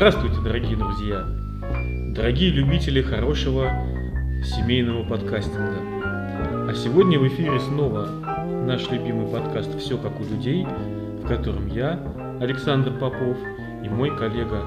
[0.00, 1.28] Здравствуйте, дорогие друзья!
[2.14, 3.70] Дорогие любители хорошего
[4.42, 5.76] семейного подкастинга.
[6.70, 8.06] А сегодня в эфире снова
[8.64, 12.02] наш любимый подкаст «Все как у людей», в котором я,
[12.40, 13.36] Александр Попов,
[13.84, 14.64] и мой коллега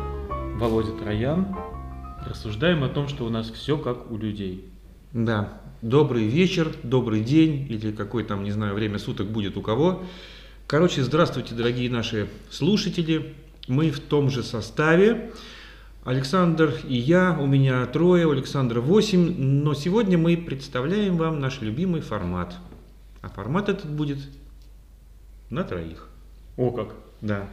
[0.59, 1.48] Володя Троян
[2.30, 4.72] рассуждаем о том, что у нас все как у людей.
[5.13, 5.50] Да,
[5.81, 10.04] добрый вечер, добрый день или какое там, не знаю, время суток будет у кого.
[10.68, 13.34] Короче, здравствуйте, дорогие наши слушатели.
[13.67, 15.31] Мы в том же составе.
[16.04, 21.62] Александр и я, у меня трое, у Александра восемь, но сегодня мы представляем вам наш
[21.62, 22.57] любимый формат.
[23.21, 24.18] А формат этот будет
[25.49, 26.09] на троих.
[26.57, 26.95] О как!
[27.21, 27.48] Да.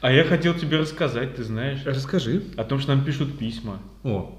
[0.00, 2.44] А я хотел тебе рассказать, ты знаешь, Расскажи.
[2.56, 3.80] о том, что нам пишут письма.
[4.04, 4.38] О,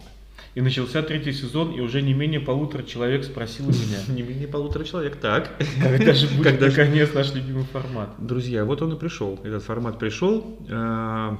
[0.55, 4.85] И начался третий сезон, и уже не менее полутора человек спросило меня, не менее полутора
[4.85, 5.17] человек.
[5.17, 5.51] Так.
[5.83, 8.11] когда же будет наконец наш любимый формат.
[8.17, 9.37] Друзья, вот он и пришел.
[9.43, 10.57] Этот формат пришел.
[10.69, 11.37] А,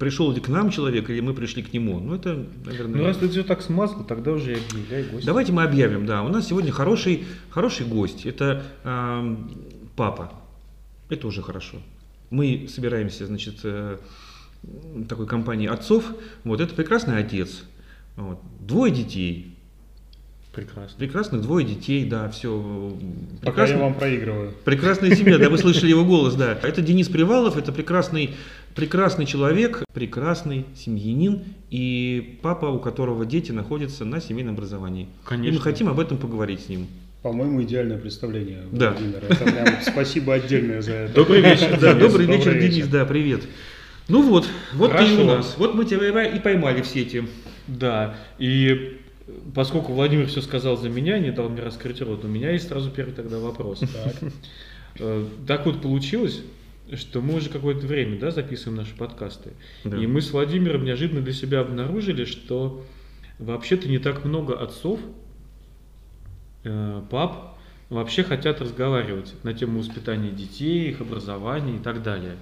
[0.00, 2.00] Пришел ли к нам человек, или мы пришли к нему?
[2.00, 3.00] Ну, это, наверное...
[3.00, 5.26] Ну раз ты все так смазал, тогда уже объявляй гостя.
[5.26, 6.22] Давайте мы объявим, да.
[6.22, 8.24] У нас сегодня хороший, хороший гость.
[8.24, 9.50] Это ам,
[9.96, 10.32] папа.
[11.10, 11.76] Это уже хорошо.
[12.30, 13.98] Мы собираемся, значит, э,
[15.06, 16.04] такой компании отцов.
[16.44, 17.64] Вот это прекрасный отец.
[18.20, 18.38] Вот.
[18.60, 19.56] Двое детей.
[20.52, 20.98] Прекрасно.
[20.98, 22.92] Прекрасных двое детей, да, все.
[23.42, 24.52] Пока я вам проигрываю.
[24.64, 26.58] Прекрасная семья, да, вы слышали его голос, да.
[26.62, 28.30] Это Денис Привалов, это прекрасный,
[28.74, 35.04] прекрасный человек, прекрасный семьянин и папа, у которого дети находятся на семейном образовании.
[35.04, 35.58] И Конечно.
[35.58, 36.88] мы хотим об этом поговорить с ним.
[37.22, 38.90] По-моему, идеальное представление, Да.
[38.90, 39.22] Владимир.
[39.28, 41.14] Это прям спасибо отдельное за это.
[41.14, 41.78] Добрый вечер.
[41.80, 43.42] Да, добрый вечер, Денис, да, привет.
[44.08, 45.54] Ну вот, вот ты у нас.
[45.58, 47.24] Вот мы тебя и поймали в сети.
[47.78, 49.00] Да, и
[49.54, 52.90] поскольку Владимир все сказал за меня, не дал мне раскрыть рот, у меня есть сразу
[52.90, 53.82] первый тогда вопрос.
[54.98, 56.42] Э, Так вот получилось,
[56.94, 59.50] что мы уже какое-то время да, записываем наши подкасты.
[59.84, 59.96] Да.
[59.96, 62.84] И мы с Владимиром неожиданно для себя обнаружили, что
[63.38, 64.98] вообще-то не так много отцов,
[66.64, 67.56] э, пап,
[67.88, 72.34] вообще хотят разговаривать на тему воспитания детей, их образования и так далее.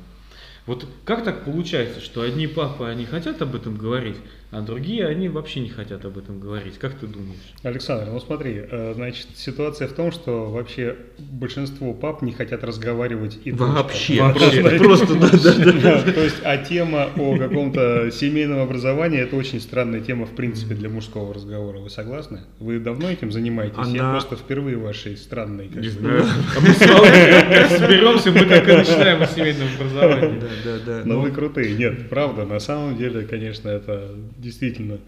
[0.64, 4.16] Вот как так получается, что одни папы, они хотят об этом говорить,
[4.50, 6.78] а другие, они вообще не хотят об этом говорить?
[6.78, 7.38] Как ты думаешь?
[7.62, 13.38] Александр, ну смотри, э, значит, ситуация в том, что вообще большинство пап не хотят разговаривать
[13.44, 13.52] и.
[13.52, 14.62] Вообще, Вообще.
[14.78, 16.12] просто, просто, да, да, да.
[16.12, 20.88] То есть, а тема о каком-то семейном образовании это очень странная тема, в принципе, для
[20.88, 21.78] мужского разговора.
[21.78, 22.40] Вы согласны?
[22.58, 23.76] Вы давно этим занимаетесь?
[23.88, 25.68] Я Она- просто впервые вашей странной.
[25.68, 26.24] Не знаю.
[26.56, 30.40] А мы с соберемся, мы так и начинаем о семейном образовании.
[30.40, 31.02] Да, да, да.
[31.04, 31.74] Но вы крутые.
[31.74, 35.00] Нет, правда, на самом деле, конечно, это действительно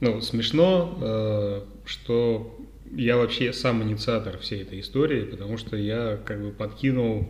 [0.00, 2.58] ну, смешно, э, что
[2.92, 7.28] я вообще сам инициатор всей этой истории, потому что я как бы подкинул,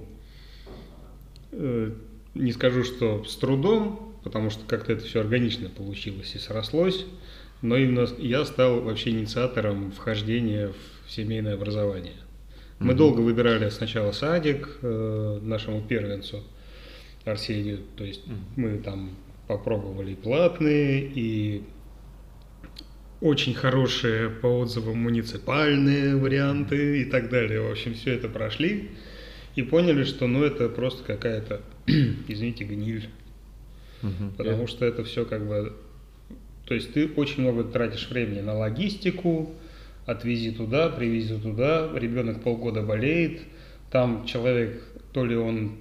[1.53, 1.93] э,
[2.34, 7.07] не скажу, что с трудом, потому что как-то это все органично получилось и срослось,
[7.63, 10.73] но именно я стал вообще инициатором вхождения
[11.07, 12.17] в семейное образование.
[12.78, 12.97] Мы Мгм.
[12.97, 16.43] долго выбирали сначала садик э, нашему первенцу
[17.25, 18.39] Арсению, то есть Мгм.
[18.57, 19.11] мы там
[19.47, 21.62] попробовали и платные, и
[23.21, 27.61] очень хорошие по отзывам муниципальные варианты и так далее.
[27.61, 28.91] В общем, все это прошли
[29.55, 31.62] и поняли, что ну это просто какая-то,
[32.29, 33.09] извините, гниль.
[34.03, 34.33] мгм.
[34.37, 35.75] Потому что это все как бы...
[36.67, 39.55] То есть ты очень много тратишь времени на логистику,
[40.05, 43.41] отвези туда, привези туда, ребенок полгода болеет,
[43.91, 44.83] там человек,
[45.13, 45.78] то ли он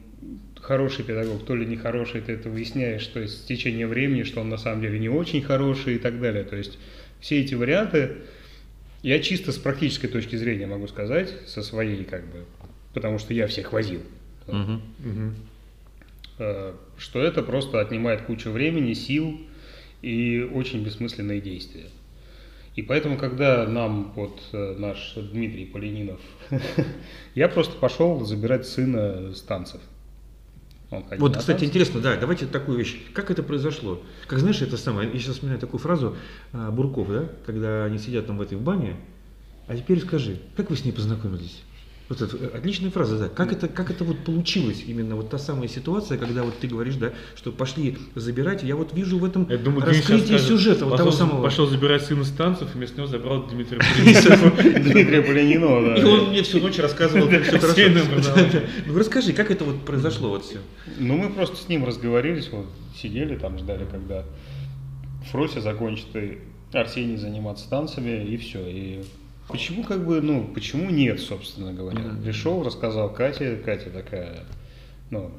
[0.65, 4.41] хороший педагог, то ли не хороший, ты это выясняешь, то есть с течением времени, что
[4.41, 6.43] он на самом деле не очень хороший и так далее.
[6.43, 6.77] То есть
[7.19, 8.17] все эти варианты,
[9.03, 12.45] я чисто с практической точки зрения могу сказать, со своей как бы,
[12.93, 14.01] потому что я всех возил.
[14.47, 14.81] Мгм.
[14.99, 15.35] Мгм.
[16.39, 19.39] Э, что это просто отнимает кучу времени, сил
[20.01, 21.85] и очень бессмысленные действия.
[22.75, 26.19] И поэтому, когда нам вот э, наш Дмитрий Полининов,
[27.35, 29.81] я просто пошел забирать сына с танцев.
[30.95, 31.65] Он ходил Вот, кстати, танцы.
[31.65, 32.97] интересно, да, давайте такую вещь.
[33.13, 34.01] Как это произошло?
[34.27, 36.15] Как знаешь, это самое, я сейчас вспоминаю такую фразу
[36.53, 38.95] а, Бурков, да, когда они сидят там в этой бане.
[39.67, 41.61] А теперь скажи, как вы с ней познакомились?
[42.07, 43.29] Вот это отличная фраза, да.
[43.29, 46.95] Как это, как это вот получилось, именно вот та самая ситуация, когда вот ты говоришь,
[46.95, 50.91] да, что пошли забирать, я вот вижу в этом Я думаю, раскрытие скажет, сюжета, вот
[50.91, 51.43] пошел, того самого.
[51.43, 54.79] Пошел забирать сына с танцев, и вместо него забрал Дмитрия Полининова.
[54.79, 56.07] Дмитрия Полининова, И да.
[56.07, 58.59] он мне всю ночь рассказывал, как все хорошо.
[58.85, 60.59] Ну расскажи, как это вот произошло вот все?
[60.99, 62.67] Ну, мы просто с ним разговорились, вот
[63.01, 64.25] сидели там, ждали, когда
[65.31, 66.37] Фрося закончит и
[66.71, 68.59] Арсений заниматься танцами, и все.
[68.67, 69.03] И
[69.47, 71.99] почему как бы, ну, почему нет, собственно говоря.
[71.99, 72.23] Мгм.
[72.23, 74.43] Пришел, рассказал Кате, Катя такая,
[75.11, 75.31] ну,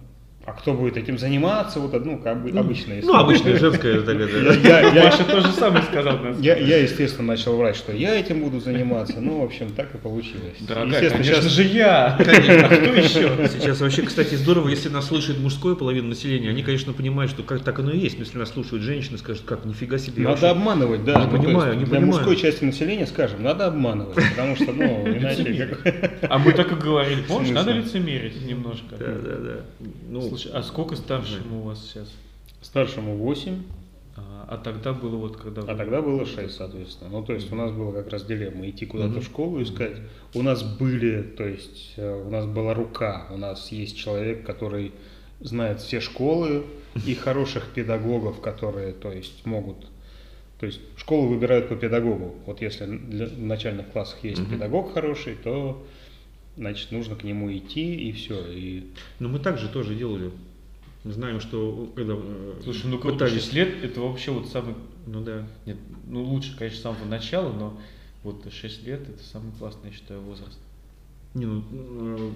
[0.47, 1.81] а кто будет этим заниматься?
[1.81, 4.53] Вот одну как бы обычная Ну, обычная женская такая, да.
[4.69, 6.19] Я, я- Маша тоже самое сказал.
[6.41, 9.21] я- я, естественно, начал врать, что я этим буду заниматься.
[9.21, 10.55] Ну, в общем, так и получилось.
[10.61, 12.17] Дорогая, Естественно, конечно щас- же я.
[12.25, 12.67] Конечно.
[12.67, 13.49] А кто еще?
[13.59, 17.65] Сейчас вообще, кстати, здорово, если нас слушает мужская половина населения, они, конечно, понимают, что как
[17.65, 18.19] так оно и есть.
[18.19, 20.23] Но если нас слушают женщины, скажут, как, нифига себе.
[20.23, 21.15] Надо вообще- обманывать, да.
[21.21, 22.07] Не Ну, то понимаю, есть не Для понимаю.
[22.25, 25.77] мужской части населения скажем, надо обманывать, потому что, ну, иначе.
[26.29, 28.95] А мы так и говорили, помнишь, надо лицемерить немножко.
[28.99, 29.87] Да, да, да.
[30.09, 32.09] Ну, Слушай, а сколько старшему у вас сейчас?
[32.61, 33.63] Старшему 8,
[34.19, 35.63] А, а тогда было вот когда...
[35.63, 37.09] а тогда было 6, соответственно.
[37.11, 39.21] Ну, то есть у нас было как раз дилемма идти куда-то Мгм.
[39.21, 39.97] в школу искать.
[40.35, 44.93] У нас были, то есть э, у нас была рука, у нас есть человек, который
[45.41, 46.65] знает все школы
[47.07, 49.87] и хороших педагогов, которые, то есть, могут
[50.61, 52.35] То есть школу выбирают по педагогу.
[52.47, 54.51] Вот если для- в начальных классах есть Мгм.
[54.51, 55.83] педагог хороший, то
[56.57, 58.51] значит нужно к нему идти и все.
[58.51, 58.87] И
[59.19, 60.31] Но мы также тоже делали.
[61.05, 63.45] Мы знаем, что когда э, Слушай, ну пытались...
[63.45, 64.75] 6 лет, это вообще вот самый...
[65.07, 65.47] Ну да.
[65.65, 65.77] Нет,
[66.07, 67.81] ну лучше, конечно, с самого начала, но
[68.25, 70.59] вот 6 лет это самый классный, я считаю, возраст.
[71.35, 72.33] Не, ну,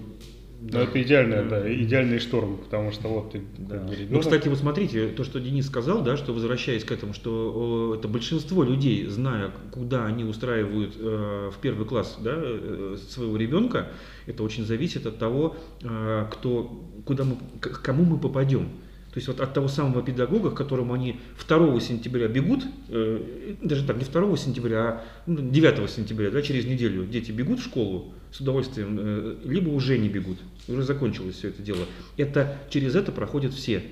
[0.61, 3.79] ну, это идеальный, да, идеальный шторм, потому что вот ты Да.
[3.79, 7.13] как бы Ну, кстати, вот смотрите, то, что Денис сказал, да, что возвращаясь к этому,
[7.13, 13.37] что это большинство людей, зная, куда они устраивают э, в первый класс да, э, своего
[13.37, 13.87] ребенка,
[14.27, 18.69] это очень зависит от того, э, кто, куда мы, к кому мы попадем.
[19.11, 23.85] То есть вот от того самого педагога, к которому они 2 сентября бегут, э, даже
[23.85, 28.13] так, не 2 сентября, а ну, 9 сентября, да, через неделю дети бегут в школу
[28.31, 30.37] с удовольствием, э, либо уже не бегут,
[30.67, 31.85] уже закончилось все это дело.
[32.17, 33.83] Это, через это проходят все.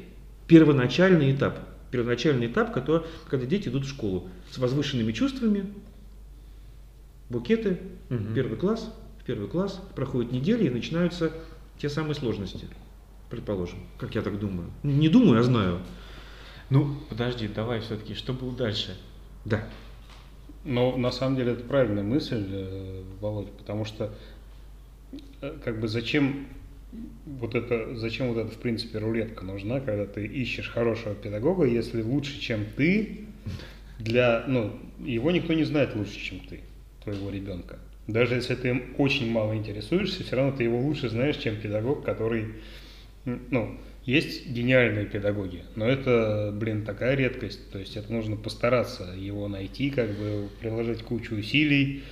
[0.47, 1.59] Первоначальный этап.
[1.91, 5.73] Первоначальный этап, который, когда дети идут в школу с возвышенными чувствами,
[7.29, 7.79] букеты,
[8.09, 8.33] Мгм.
[8.33, 11.31] первый класс, в первый класс, проходит неделя и начинаются
[11.77, 12.67] те самые сложности,
[13.29, 14.69] предположим, как я так думаю.
[14.83, 15.79] Не думаю, а знаю.
[16.69, 18.95] Ну, подожди, давай все-таки, что было дальше?
[19.45, 19.63] Да.
[20.65, 24.13] Но на самом деле это правильная мысль, э, Володь, потому что
[25.41, 26.47] э, как бы зачем
[27.25, 32.01] вот это, зачем вот эта в принципе рулетка нужна, когда ты ищешь хорошего педагога, если
[32.01, 33.25] лучше, чем ты,
[33.99, 36.61] для, ну, его никто не знает лучше, чем ты,
[37.03, 37.79] твоего ребенка.
[38.07, 42.03] Даже если ты им очень мало интересуешься, все равно ты его лучше знаешь, чем педагог,
[42.03, 42.55] который,
[43.25, 47.69] ну, есть гениальные педагоги, но это, блин, такая редкость.
[47.69, 52.03] То есть это нужно постараться его найти, как бы приложить кучу усилий.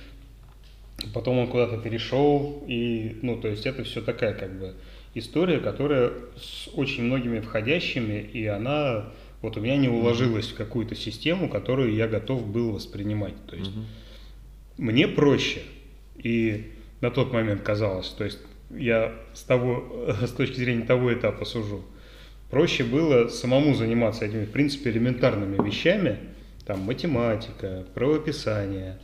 [1.14, 4.74] Потом он куда-то перешел, и, ну, то есть это все такая, как бы,
[5.14, 10.94] история, которая с очень многими входящими, и она вот у меня не уложилась в какую-то
[10.94, 13.34] систему, которую я готов был воспринимать.
[13.46, 13.86] То есть Мгм.
[14.78, 15.60] мне проще.
[16.16, 18.38] И на тот момент казалось, то есть
[18.70, 21.84] я с, того, с точки зрения того этапа сужу,
[22.50, 26.18] проще было самому заниматься этими, в принципе, элементарными вещами,
[26.66, 28.98] там математика, правописание,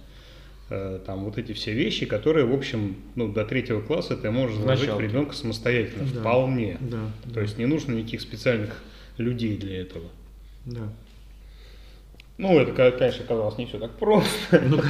[0.69, 4.85] там вот эти все вещи, которые, в общем, ну, до третьего класса ты можешь заложить
[4.85, 5.05] в началке.
[5.09, 6.21] ребенка самостоятельно, Да.
[6.21, 6.79] вполне.
[6.81, 7.11] Да.
[7.33, 8.83] То есть не нужно никаких специальных
[9.19, 10.07] людей для этого.
[10.65, 10.93] Да.
[12.37, 14.29] Ну, это, конечно, казалось не все так просто.
[14.69, 14.81] Ну,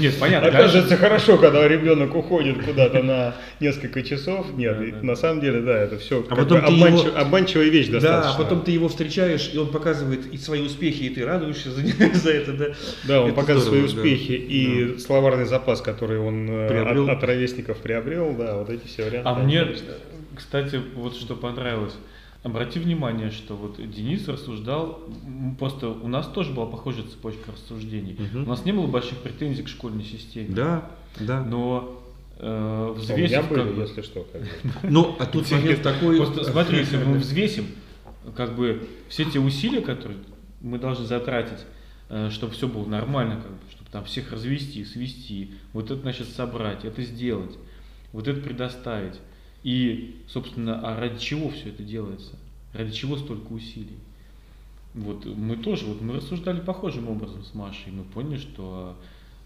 [0.00, 0.48] Нет, понятно.
[0.48, 4.46] Оказывается, хорошо, когда ребенок уходит куда-то на несколько часов.
[4.56, 5.02] Нет, Да, да.
[5.02, 8.30] на самом деле, да, это все А потом ты его- обманчивая вещь Да, достаточно.
[8.30, 11.82] а потом ты его встречаешь, и он показывает и свои успехи, и ты радуешься за,
[12.14, 12.66] за это, да.
[13.08, 13.86] Да, он Это показывает свои да.
[13.86, 17.10] успехи и словарный запас, который он э, Приобрел.
[17.10, 19.28] От, от ровесников приобрел, да, вот эти все варианты.
[19.28, 19.86] А мне, конечно.
[20.36, 21.94] кстати, вот что понравилось.
[22.44, 25.00] Обрати внимание, что вот Денис рассуждал,
[25.58, 28.18] просто у нас тоже была похожая цепочка рассуждений.
[28.18, 28.44] Мгм.
[28.44, 30.48] У нас не было больших претензий к школьной системе.
[30.50, 31.42] Да, да.
[31.42, 32.02] Но
[32.38, 33.30] э, взвесив...
[33.30, 34.26] меня как были, бы- если что.
[34.30, 34.48] как бы.
[34.90, 36.18] Ну, а тут момент такой...
[36.18, 37.64] Просто смотри, если мы взвесим,
[38.36, 40.18] как бы все те усилия, которые
[40.60, 41.64] мы должны затратить,
[42.10, 46.28] э, чтобы все было нормально, как бы, чтобы там всех развести, свести, вот это значит
[46.28, 47.56] собрать, это сделать,
[48.12, 49.14] вот это предоставить.
[49.64, 52.36] И, собственно, а ради чего все это делается?
[52.72, 53.98] Ради чего столько усилий?
[54.94, 58.94] Вот мы тоже, вот мы рассуждали похожим образом с Машей, мы поняли, что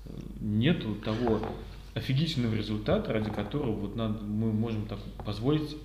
[0.05, 0.11] э,
[0.41, 1.41] нету того
[1.95, 5.77] офигительного результата, ради которого вот надо, мы можем так позволить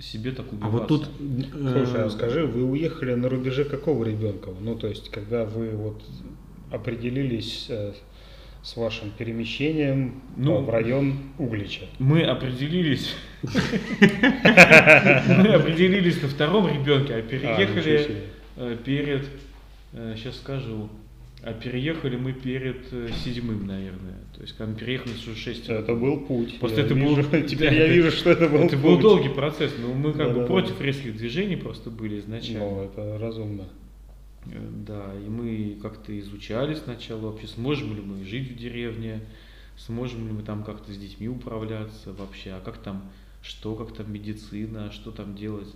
[0.00, 0.78] себе так А убиваться.
[0.78, 1.08] вот тут...
[1.20, 4.50] э, Слушай, а скажи, вы уехали на рубеже какого ребенка?
[4.60, 6.02] Ну, то есть, когда вы вот
[6.70, 7.92] определились э,
[8.62, 11.86] с вашим перемещением Ну, э, в район Углича.
[11.98, 18.22] Мы определились, мы определились на втором ребенке, а А, переехали
[18.56, 19.24] э, перед,
[20.16, 20.88] сейчас скажу,
[21.44, 24.14] А переехали мы перед э, седьмым, наверное.
[24.36, 26.60] То есть, когда мы переехали, уже 6 Это был путь.
[26.60, 29.00] Просто Я это вижу- был- Теперь да, я вижу, что это был Это был путь.
[29.02, 30.46] долгий процесс, но мы как бы Да-да-да.
[30.46, 32.60] против резких движений просто были изначально.
[32.60, 33.64] Ну, это разумно.
[34.46, 39.20] Э, Да, и мы как-то изучали сначала вообще, сможем ли мы жить в деревне,
[39.76, 43.10] сможем ли мы там как-то с детьми управляться вообще, а как там,
[43.42, 45.68] что, как там медицина, что там делать,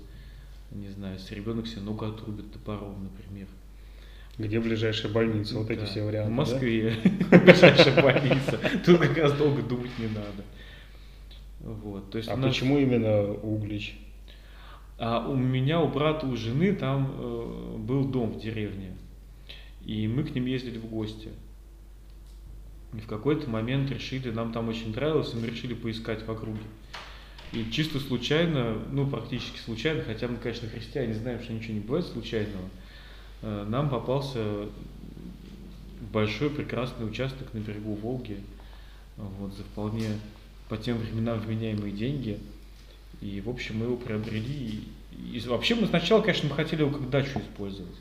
[0.72, 3.46] не знаю, если ребенок себе ногу отрубит топором, например.
[4.38, 5.56] Где ближайшая больница?
[5.56, 6.28] Вот эти Да, все варианты.
[6.30, 6.36] В да?
[6.42, 6.94] Москве,
[7.30, 10.44] ближайшая больница, тут как раз долго думать не надо.
[11.60, 13.96] Вот, то есть А нас- почему именно Углич?
[14.98, 18.96] А у меня, у брата, у жены там э, был дом в деревне.
[19.84, 21.28] И мы к ним ездили в гости.
[22.94, 26.60] И в какой-то момент решили, нам там очень нравилось, и мы решили поискать в округе.
[27.52, 32.06] И чисто случайно, ну практически случайно, хотя мы, конечно, христиане знаем, что ничего не бывает
[32.06, 32.68] случайного,
[33.42, 34.68] э, нам попался
[36.12, 38.38] большой прекрасный участок на берегу Волги,
[39.16, 40.08] вот, за вполне
[40.68, 42.38] по тем временам вменяемые деньги.
[43.20, 44.80] И, в общем, мы его приобрели.
[45.32, 47.94] И, и вообще мы сначала, конечно, мы хотели его как дачу использовать.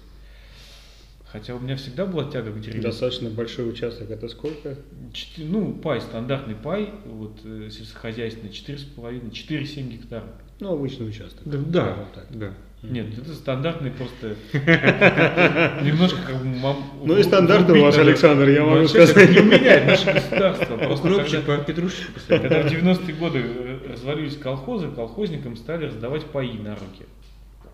[1.31, 2.81] Хотя у меня всегда была тяга к деревне.
[2.81, 4.09] Достаточно большой участок.
[4.09, 4.75] Это сколько?
[5.13, 10.23] Четы- ну, пай, стандартный пай, вот э, сельскохозяйственный, 4,5, 4,7 гектара.
[10.61, 11.41] Ну, обычный участок.
[11.43, 12.25] Да, да, скажем так.
[12.37, 12.53] да.
[12.83, 14.35] Нет, это стандартный просто
[15.83, 17.97] немножко как бы мам- Ну и стандарты у вас.
[17.97, 19.31] Александр, я могу Вообще, это сказать.
[19.31, 20.77] Не у меня, это наше государство.
[20.77, 22.79] Просто Укропчик петрушечке Когда в посадил.
[22.91, 23.64] 90-е годы э,
[24.05, 27.05] развалились колхозы, колхозникам стали раздавать паи на руки,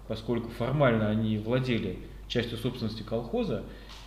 [0.07, 1.97] поскольку формально они владели
[2.27, 3.63] частью собственности колхоза,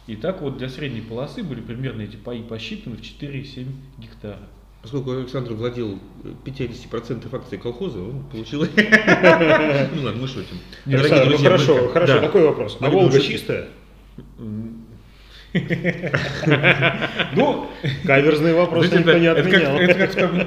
[0.06, 3.66] и так вот для средней полосы были примерно эти паи посчитаны в 4,7
[3.98, 4.40] гектара.
[4.82, 8.64] Поскольку Александр владел э, 50% акций колхоза, он получил...
[9.94, 10.58] Ну ладно, мы шутим.
[10.84, 12.76] Ну хорошо, хорошо, такой вопрос.
[12.80, 13.68] А Волга чистая?
[17.36, 17.70] Ну,
[18.04, 19.76] Каверзный вопрос знаете, никто не отменял.
[19.76, 19.94] это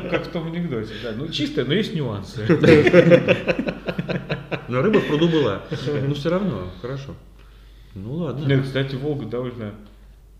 [0.10, 0.94] как в том, анекдоте.
[1.02, 1.14] Да.
[1.16, 2.46] Ну, чистая, но есть нюансы.
[4.68, 5.62] Но рыба в пруду была.
[6.06, 7.14] Но все равно, хорошо.
[7.96, 8.46] Ну ладно.
[8.46, 9.74] Нет, кстати, Волга довольно...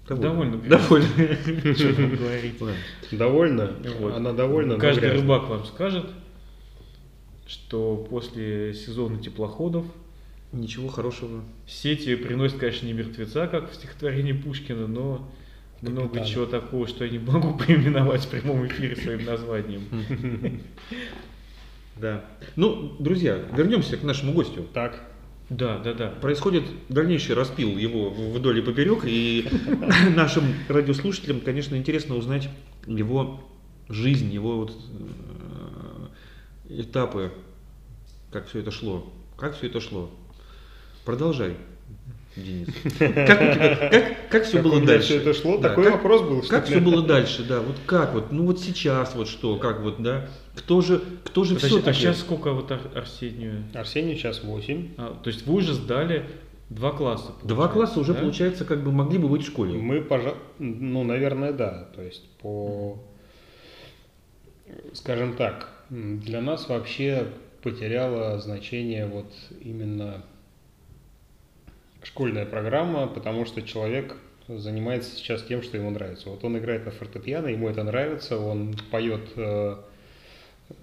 [0.10, 0.58] Довольно.
[0.58, 1.08] Довольно.
[1.08, 2.62] Что там говорить.
[2.62, 2.76] Ладно.
[3.12, 3.72] Довольна?
[4.00, 4.16] Вот.
[4.16, 6.06] Она довольна, Каждый рыбак вам скажет,
[7.46, 9.86] что после сезона теплоходов
[10.52, 11.44] Ничего хорошего.
[11.68, 15.30] сети приносят, конечно, не мертвеца, как в стихотворении Пушкина, но
[15.82, 16.26] много Капитана.
[16.28, 20.62] чего такого, что я не могу поименовать в прямом эфире своим названием.
[22.00, 22.24] Да.
[22.56, 24.68] Ну, друзья, вернемся к нашему гостю.
[24.72, 25.04] Так,
[25.50, 26.10] Да, да, да.
[26.10, 29.48] Происходит дальнейший распил его вдоль и поперек, и
[30.16, 32.50] нашим радиослушателям, конечно, интересно узнать
[32.86, 33.44] его
[33.90, 34.76] жизнь, его вот
[36.70, 37.32] э, этапы,
[38.32, 40.12] как все это шло, как все это шло.
[41.08, 41.56] Продолжай,
[42.36, 42.68] Денис.
[43.00, 45.16] Как, у тебя- как, как все Как было у меня дальше?
[45.16, 45.58] это шло?
[45.58, 48.60] Да, Такой как- вопрос был, Как все было дальше, да, вот как вот, ну вот
[48.60, 52.52] сейчас вот что, как вот, да, кто же, кто же Подожди, все а сейчас сколько
[52.52, 53.64] вот Ар- Арсению?
[53.74, 54.96] Арсению сейчас 8.
[54.98, 56.26] А, то есть вы уже сдали
[56.70, 57.32] два класса?
[57.46, 58.20] Два класса уже, да?
[58.20, 59.80] получается, как бы могли бы быть в школе.
[59.80, 60.34] Мы, пожа...
[60.60, 61.88] ну, наверное, да.
[61.96, 63.00] То есть, по,
[64.92, 67.28] скажем так, для нас вообще
[67.64, 70.22] потеряла значение вот именно
[72.08, 74.16] школьная программа, потому что человек
[74.48, 76.30] занимается сейчас тем, что ему нравится.
[76.30, 79.76] Вот он играет на фортепиано, ему это нравится, он поет э,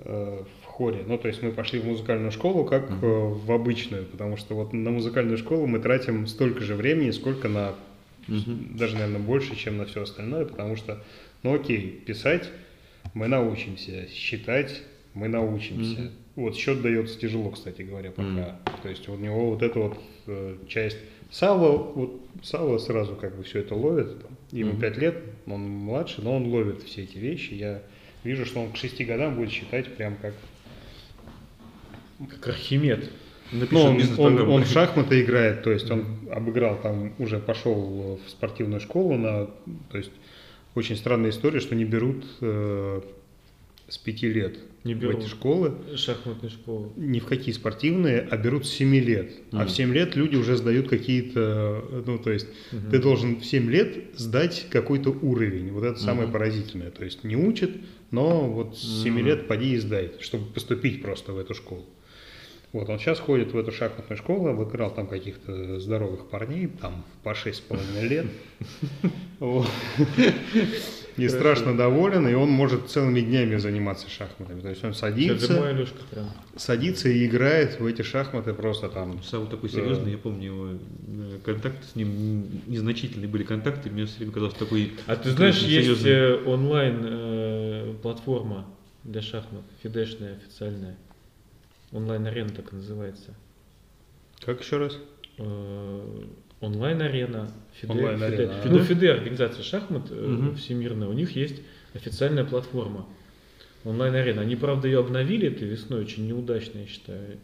[0.05, 1.03] э, в хоре.
[1.07, 4.75] Ну, то есть мы пошли в музыкальную школу как э, в обычную, потому что вот
[4.75, 7.75] на музыкальную школу мы тратим столько же времени, сколько на
[8.27, 8.77] Мгм.
[8.79, 11.03] даже, наверное, больше, чем на все остальное, потому что,
[11.43, 12.51] ну окей, писать
[13.13, 16.01] мы научимся, считать мы научимся.
[16.01, 16.11] Мгм.
[16.37, 18.25] Вот счет дается тяжело, кстати говоря, пока.
[18.25, 18.57] Мгм.
[18.83, 20.99] То есть у него вот эта вот э, часть
[21.31, 24.21] Сава, вот Сава сразу как бы все это ловит.
[24.23, 24.79] там, Ему.
[24.79, 25.17] 5 лет,
[25.47, 27.55] он младше, но он ловит все эти вещи.
[27.55, 27.83] Я
[28.23, 30.35] вижу, что он к 6 годам будет считать прям как
[32.31, 33.11] Как Архимед.
[33.53, 38.31] Ну, он, он, он в шахматы играет, то есть он обыграл там, уже пошел в
[38.31, 39.47] спортивную школу, на,
[39.91, 40.11] то есть
[40.75, 43.01] очень странная история, что не берут э,
[43.87, 45.21] с пяти лет Не в берут.
[45.23, 46.93] эти школы, Шахматную школу.
[46.97, 49.33] ни в какие спортивные, а берут с 7 лет.
[49.53, 49.67] А Мгм.
[49.67, 52.91] в 7 лет люди уже сдают какие-то, ну то есть Мгм.
[52.91, 55.73] ты должен в 7 лет сдать какой-то уровень.
[55.73, 56.33] Вот это самое Мгм.
[56.35, 56.91] поразительное.
[56.91, 57.71] То есть не учат,
[58.11, 59.27] но вот с 7 Мгм.
[59.27, 61.87] лет поди и сдай, чтобы поступить просто в эту школу.
[62.75, 67.33] Вот, он сейчас ходит в эту шахматную школу, обыграл там каких-то здоровых парней, там по
[67.33, 68.27] 6,5 лет.
[71.17, 74.61] И страшно доволен, и он может целыми днями заниматься шахматами.
[74.61, 76.27] То есть он садится, же мой Алешка прям.
[76.57, 79.23] садится и играет в эти шахматы просто там.
[79.23, 79.77] Сам такой Да.
[79.77, 84.55] серьезный, я помню его э, контакты с ним незначительные были контакты, мне все время казалось
[84.55, 84.93] такой.
[85.07, 86.11] А ты знаешь, есть серьезный.
[86.11, 88.67] э, онлайн э, платформа
[89.05, 90.97] для шахмат, фидешная официальная.
[91.93, 93.35] Онлайн-арена так и называется.
[94.45, 94.99] Как еще раз?
[96.65, 97.51] Онлайн-арена.
[97.81, 98.85] Фиде, Онлайн-арена, Фиде- а.
[98.85, 100.57] Фиде, организация шахмат Мгм.
[100.57, 101.61] всемирная, у них есть
[101.95, 103.07] официальная платформа.
[103.85, 104.43] Онлайн-арена.
[104.43, 107.39] Они, правда, ее обновили этой весной, очень неудачно, я считаю.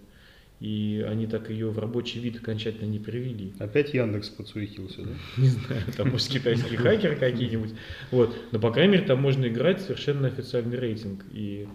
[0.61, 3.53] И они так ее в рабочий вид окончательно не привели.
[3.59, 5.11] Опять Яндекс подсуетился, да?
[5.39, 7.71] Не знаю, там может китайские хакеры какие-нибудь.
[8.11, 8.37] Вот.
[8.53, 11.25] Но, по крайней мере, там можно играть совершенно официальный рейтинг.
[11.33, 11.67] И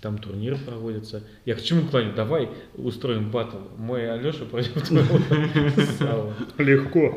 [0.00, 1.22] там турнир проводится.
[1.44, 2.14] Я к чему клоню?
[2.14, 3.58] Давай устроим батл.
[3.76, 6.32] Мой Алеша против твоего.
[6.58, 7.14] Легко.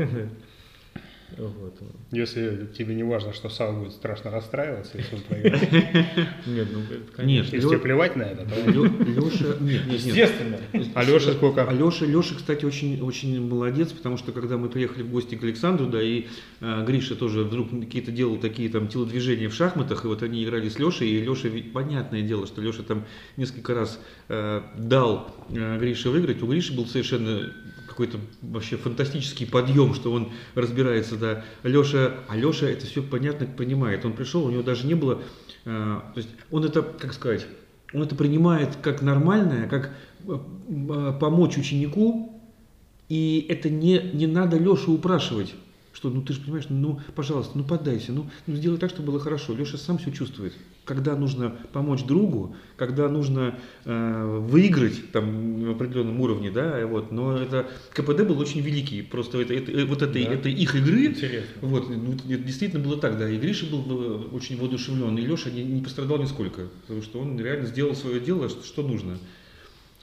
[1.37, 1.79] Вот.
[2.11, 5.71] Если тебе не важно, что Сава будет страшно расстраиваться, если он проиграет.
[6.45, 6.81] Нет, ну
[7.15, 7.55] конечно.
[7.55, 8.55] Если тебе плевать на это, то...
[8.55, 9.81] Леша, нет.
[9.87, 10.57] Естественно.
[10.93, 11.67] Алеша сколько?
[11.67, 15.87] Алеша, Леша, кстати, очень, очень молодец, потому что когда мы приехали в гости к Александру,
[15.87, 16.27] да, и
[16.61, 20.69] э, Гриша тоже вдруг какие-то делал такие там телодвижения в шахматах, и вот они играли
[20.69, 23.05] с Лешей, и Леша, ведь понятное дело, что Леша там
[23.37, 23.99] несколько раз
[24.29, 27.51] э, дал э, Грише выиграть, у Гриши был совершенно
[27.93, 34.03] какой-то вообще фантастический подъем, что он разбирается, да, Леша, а Леша это все понятно понимает,
[34.03, 35.21] он пришел, у него даже не было,
[35.65, 37.45] э, то есть он это, как сказать,
[37.93, 39.91] он это принимает как нормальное, как
[40.27, 42.41] э, э, помочь ученику,
[43.09, 45.53] и это не, не надо Лешу упрашивать,
[45.93, 49.19] что ну ты же понимаешь, ну пожалуйста, ну поддайся, ну, ну сделай так, чтобы было
[49.19, 49.53] хорошо.
[49.53, 50.53] Леша сам все чувствует.
[50.85, 57.11] Когда нужно помочь другу, когда нужно э, выиграть там на определенном уровне, да, вот.
[57.11, 60.33] Но это КПД был очень великий, просто это, это- э, вот этой, Да.
[60.33, 61.47] этой их игры, Интересно.
[61.61, 63.29] вот, ну, это действительно было так, да.
[63.29, 67.39] И Гриша был э, очень воодушевлен, и Леша не, не пострадал нисколько, потому что он
[67.39, 69.19] реально сделал свое дело, что, что нужно.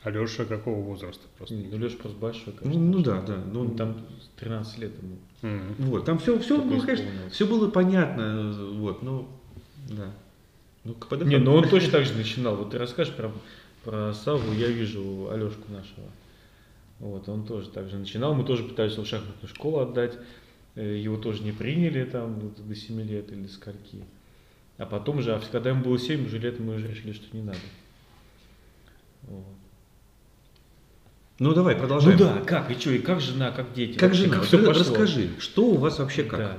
[0.03, 1.55] Алеша какого возраста просто?
[1.55, 2.81] Ну, Леша просто большой, Ну, конечно.
[2.83, 3.37] ну да, да.
[3.37, 3.97] Ну, Он там
[4.39, 5.17] 13 лет ему.
[5.43, 5.75] Мгм.
[5.91, 7.33] Вот, там все, все было, конечно, исполнилось.
[7.33, 9.29] все было понятно, вот, ну,
[9.91, 10.11] да.
[10.85, 12.57] Ну, КПД Не, ну он точно так же начинал.
[12.57, 13.31] Вот ты расскажешь про,
[13.85, 16.07] про Саву, я вижу Алешку нашего.
[17.01, 18.35] Вот, он тоже так же начинал.
[18.35, 20.19] Мы тоже пытались его в шахматную школу отдать.
[20.77, 24.05] Э, Его тоже не приняли там ну, до 7 лет или до скольки.
[24.79, 27.43] А потом уже, а когда ему было 7 уже лет, мы уже решили, что не
[27.43, 27.59] надо.
[29.23, 29.45] Вот.
[31.41, 32.19] Ну, давай, продолжаем.
[32.19, 33.97] Ну да, как, и что, и как жена, как дети?
[33.97, 34.37] Как Вообще, жена?
[34.37, 34.73] Как все пошло?
[34.75, 36.39] Расскажи, что у вас вообще как?
[36.39, 36.59] Да.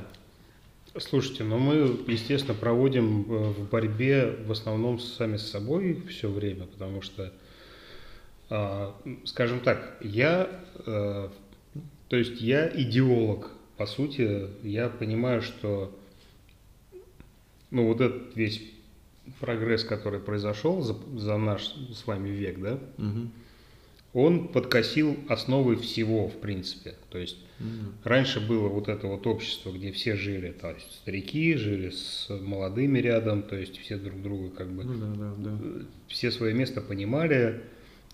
[0.99, 6.65] Слушайте, ну мы, естественно, проводим э, в борьбе в основном сами с собой все время,
[6.65, 7.31] потому что,
[8.49, 10.49] а, скажем так, я,
[10.87, 11.29] э,
[12.09, 15.95] то есть я идеолог, по сути, я понимаю, что,
[17.69, 18.63] ну вот этот весь
[19.39, 23.31] прогресс, который произошел за, за наш с вами век, да, Мгм.
[24.13, 27.93] Он подкосил основы всего, в принципе, то есть Мгм.
[28.03, 32.99] Раньше было вот это вот общество, где все жили, то есть старики жили с молодыми
[32.99, 35.57] рядом, то есть все друг друга как бы Ну да, да, да.
[35.61, 37.61] э, все свое место понимали,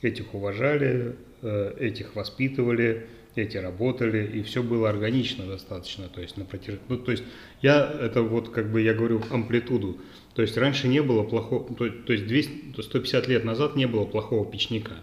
[0.01, 6.43] этих уважали, э, этих воспитывали, эти работали, и все было органично достаточно, то есть на
[6.43, 6.75] протяж...
[6.89, 7.23] ну, то есть
[7.61, 9.97] я это вот как бы я говорю амплитуду,
[10.33, 13.85] то есть раньше не было плохого, то, то есть 200, то 150 лет назад не
[13.87, 14.93] было плохого печника.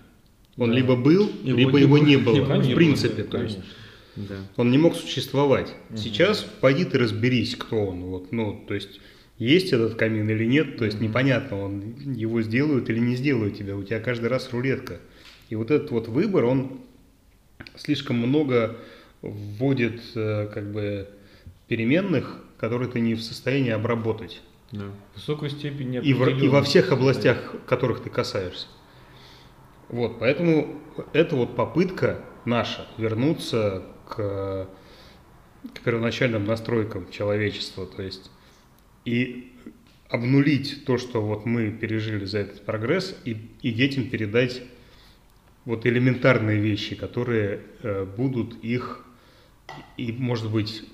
[0.57, 0.77] Он Да.
[0.77, 2.05] либо был, Его либо не его было.
[2.07, 3.59] не было, Его не в было, принципе, да, то есть.
[4.17, 4.37] Да.
[4.57, 5.75] Он не мог существовать.
[5.91, 5.99] Мгм.
[5.99, 8.03] Сейчас пойди ты разберись, кто он.
[8.03, 9.01] Вот, ну, то есть
[9.39, 11.09] есть этот камин или нет, то есть Мгм.
[11.09, 13.77] непонятно, он его сделают или не сделают тебя.
[13.77, 15.01] У тебя каждый раз рулетка.
[15.51, 16.81] И вот этот вот выбор, он
[17.77, 18.77] слишком много
[19.23, 21.09] вводит э, как бы
[21.67, 24.41] переменных, которые ты не в состоянии обработать.
[24.71, 24.85] да.
[25.15, 28.67] Высокую степень И, в- и во всех областях, которых ты касаешься.
[29.89, 30.81] Вот, поэтому
[31.13, 34.69] это вот попытка наша вернуться к,
[35.73, 38.31] к первоначальным настройкам человечества, то есть
[39.05, 39.53] и
[40.09, 44.63] обнулить то, что вот мы пережили за этот прогресс, и, и детям передать
[45.65, 49.05] вот элементарные вещи, которые э, будут их,
[49.97, 50.85] и может быть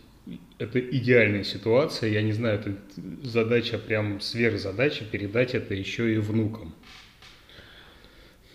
[0.58, 2.76] это идеальная ситуация, я не знаю, это
[3.22, 6.74] задача прям сверхзадача передать это еще и внукам.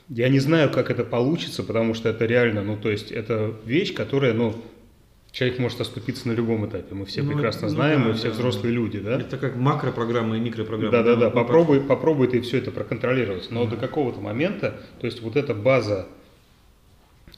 [0.10, 3.94] Я не знаю, как это получится, потому что это реально, ну то есть это вещь,
[3.94, 4.56] которая, ну,
[5.32, 6.96] человек может оступиться на любом этапе.
[6.96, 8.76] Мы все Ну, прекрасно ну знаем, да, мы все да, взрослые да.
[8.76, 9.20] люди, да?
[9.20, 10.92] Это как макропрограмма и микропрограмма.
[10.92, 11.30] Да, да, да.
[11.30, 13.52] Попробуй, попробуй ты все это проконтролировать.
[13.52, 16.08] Но до какого-то момента, то есть вот эта база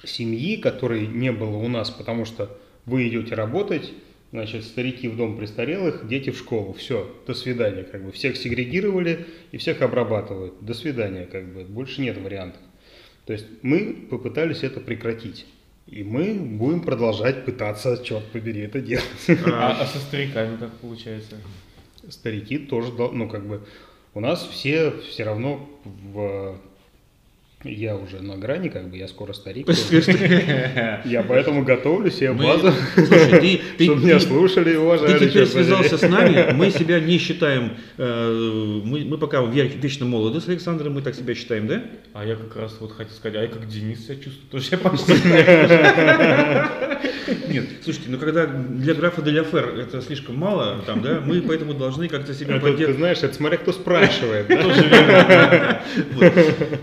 [0.03, 3.91] семьи, которой не было у нас, потому что вы идете работать,
[4.31, 6.73] Значит, старики в дом престарелых, дети в школу.
[6.73, 8.11] Все, до свидания, как бы.
[8.11, 10.55] Всех сегрегировали и всех обрабатывают.
[10.61, 11.63] До свидания, как бы.
[11.63, 12.61] Больше нет вариантов.
[13.25, 15.45] То есть мы попытались это прекратить.
[15.85, 19.05] И мы будем продолжать пытаться, черт побери, это делать.
[19.45, 21.37] А, а со стариками как получается?
[22.09, 23.65] Старики тоже, ну, как бы,
[24.13, 26.59] у нас все все равно в...
[27.63, 29.67] Я уже на грани, как бы, я скоро старик.
[31.05, 34.79] Я поэтому готовлю себе Мы- базу, Слушай, ты- ты- чтобы меня ты- слушали и Ты
[34.79, 35.13] уважали.
[35.15, 35.63] теперь черт побери.
[35.65, 40.47] связался с нами, мы себя не считаем, э, мы, мы пока ве- вечно молоды с
[40.47, 41.81] Александром, мы так себя считаем, да?
[42.13, 44.77] А я как раз вот хотел сказать, а я как Денис себя чувствую, тоже я
[44.77, 45.13] почти
[47.47, 51.73] Нет, слушайте, ну когда для графа де Фер это слишком мало, там, да, мы поэтому
[51.73, 52.97] должны как-то себя Это, ты поддерживать.
[52.99, 54.49] знаешь, это смотря кто спрашивает.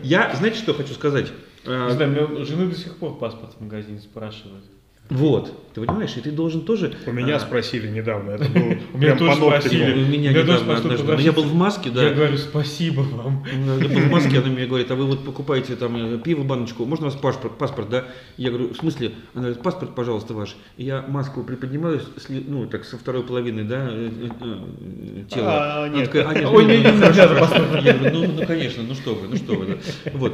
[0.03, 1.33] Я, знаете, что хочу сказать?
[1.67, 4.65] Не знаю, меня у жены до сих пор паспорт в магазине спрашивают.
[5.11, 6.95] Вот, ты понимаешь, и ты должен тоже...
[7.07, 9.93] У меня а, спросили недавно, это был У меня тоже спросили.
[9.93, 11.23] У меня недавно однажды.
[11.23, 12.05] Я был в маске, да.
[12.05, 13.45] Я говорю, спасибо вам.
[13.45, 16.87] Я был в маске, она мне говорит, а вы вот покупаете там э, пиво, баночку,
[16.87, 18.07] можно у вас паспорт, паспорт, да?
[18.39, 19.13] Я говорю, в смысле?
[19.35, 20.57] Она говорит, паспорт, пожалуйста, ваш.
[20.79, 25.85] Я маску приподнимаю, ну, так, со второй половины, да, э, э, тела.
[25.85, 26.15] А, нет.
[26.15, 27.79] «А, нет, Ой, ну, не, не, ну, не хорошо, надо хорошо».
[27.85, 29.77] Я говорю, ну, ну, конечно, ну что вы, ну что вы, да.
[30.15, 30.33] Вот.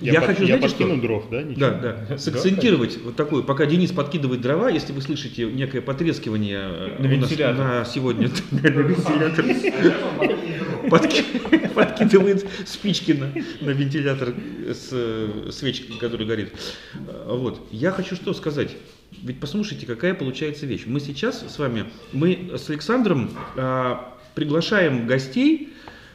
[0.00, 0.78] Я, Я под- хочу, я знаете, что?
[0.78, 1.42] подкину дров, да?
[1.42, 1.60] Ничего?
[1.60, 2.18] Да, да.
[2.18, 7.16] Сакцентировать вот такую, пока Денис подкидывает дрова, если вы слышите некое потрескивание э, На у
[7.18, 9.44] нас на сегодня на вентилятор.
[10.88, 13.26] Подки- Подкидывает спички на,
[13.60, 14.34] на вентилятор
[14.68, 16.52] с э, свечкой, которая горит.
[17.06, 17.68] Э, Вот.
[17.70, 18.76] Я хочу что сказать.
[19.22, 20.82] Ведь послушайте, какая получается вещь.
[20.86, 25.70] Мы сейчас с вами, мы с Александром а, приглашаем гостей,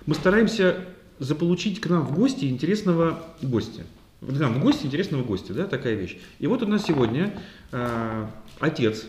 [0.06, 0.78] мы стараемся
[1.19, 3.84] заполучить к нам в гости интересного гостя.
[4.21, 6.17] К нам в гости интересного гостя, да, такая вещь.
[6.39, 7.34] И вот у нас сегодня
[7.71, 9.06] а, отец,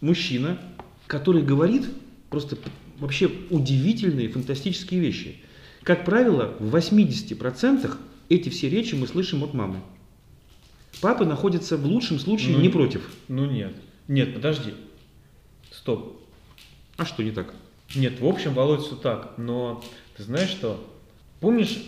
[0.00, 0.58] мужчина,
[1.06, 1.86] который говорит
[2.28, 2.56] просто
[2.98, 5.36] вообще удивительные, фантастические вещи.
[5.82, 7.96] Как правило, в 80%
[8.28, 9.80] эти все речи мы слышим от мамы.
[11.00, 13.10] Папа находится в лучшем случае Ну, не против.
[13.28, 13.74] Ну нет.
[14.08, 14.74] Нет, подожди.
[15.70, 16.20] Стоп.
[16.96, 17.54] А что не так?
[17.94, 19.34] Нет, в общем, Володь, все так.
[19.38, 19.82] Но
[20.16, 20.84] ты знаешь что?
[21.40, 21.82] Помнишь,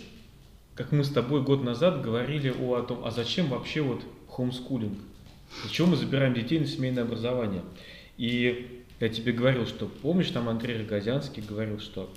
[0.75, 4.97] как мы с тобой год назад говорили о, о том, а зачем вообще вот хомскулинг?
[5.61, 7.61] Для чего мы забираем детей на семейное образование?
[8.17, 12.11] И я тебе говорил, что помнишь, там Андрей Рогозянский говорил, что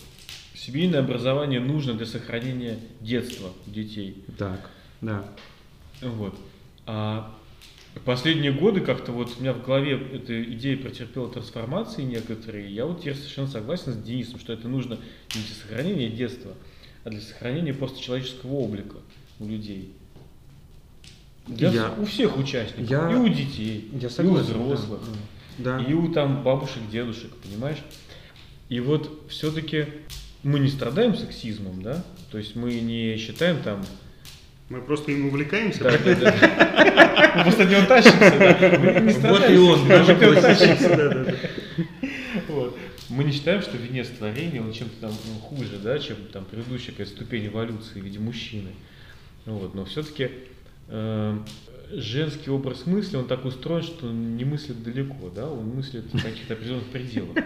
[0.54, 4.24] семейное образование нужно для сохранения детства детей.
[4.38, 4.70] Так,
[5.02, 5.28] да.
[6.00, 6.34] Вот.
[6.86, 7.34] А
[8.04, 12.70] последние годы как-то вот у меня в голове эта идея претерпела трансформации некоторые.
[12.70, 14.98] Я вот теперь совершенно согласен с Денисом, что это нужно
[15.34, 16.75] не для сохранения детства, а
[17.10, 18.96] для сохранения просто человеческого облика
[19.38, 19.92] у людей.
[21.46, 24.56] Для Я- у всех участников, я- и у детей, Я и согласен.
[24.56, 25.00] у взрослых,
[25.58, 25.80] Да.
[25.80, 27.78] и у там бабушек, дедушек, понимаешь?
[28.68, 29.86] И вот все-таки
[30.42, 32.02] мы не страдаем сексизмом, да?
[32.32, 33.84] То есть мы не считаем там
[34.68, 35.84] Мы просто им увлекаемся.
[35.84, 37.32] да, да, да.
[37.36, 38.78] Мы просто от него тащимся, да.
[38.78, 40.88] Мы не Вот и он, даже мы от него тащимся.
[40.88, 41.34] да, да, да.
[43.16, 46.92] Мы не считаем, что венец творения, он чем-то там ну, хуже, да, чем там предыдущая
[46.92, 48.70] какая-то ступень эволюции в виде мужчины.
[49.46, 49.74] Вот.
[49.74, 50.30] Но все-таки
[51.90, 56.22] женский образ мысли, он так устроен, что он не мыслит далеко, да, он мыслит в
[56.22, 57.36] каких-то определенных пределах.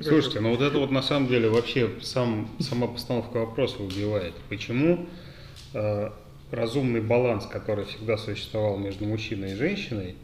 [0.00, 4.34] Слушайте, ну вот это вот на самом деле вообще сам, сама постановка вопроса убивает.
[4.48, 5.06] Почему
[5.74, 6.10] э,
[6.50, 10.16] разумный баланс, который всегда существовал между мужчиной и женщиной,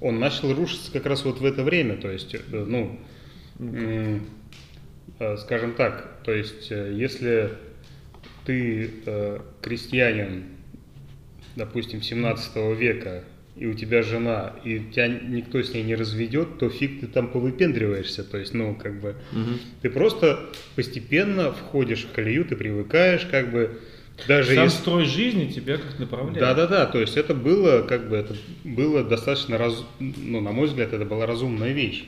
[0.00, 1.96] он начал рушиться как раз вот в это время.
[1.96, 2.98] То есть, э, ну,
[3.58, 4.20] э,
[5.38, 7.50] скажем так, то есть, э, если
[8.44, 10.44] ты э, крестьянин,
[11.56, 13.24] допустим, 17 века,
[13.56, 17.28] и у тебя жена, и тебя никто с ней не разведет, то фиг ты там
[17.28, 18.22] повыпендриваешься.
[18.22, 19.58] То есть, ну, как бы, Мгм.
[19.80, 23.80] ты просто постепенно входишь в колею, ты привыкаешь, как бы,
[24.28, 24.78] даже Сам если...
[24.78, 26.38] строй жизни тебя как направляет.
[26.38, 26.86] Да, да, да.
[26.86, 31.04] То есть это было, как бы, это было достаточно раз, ну, на мой взгляд, это
[31.04, 32.04] была разумная вещь.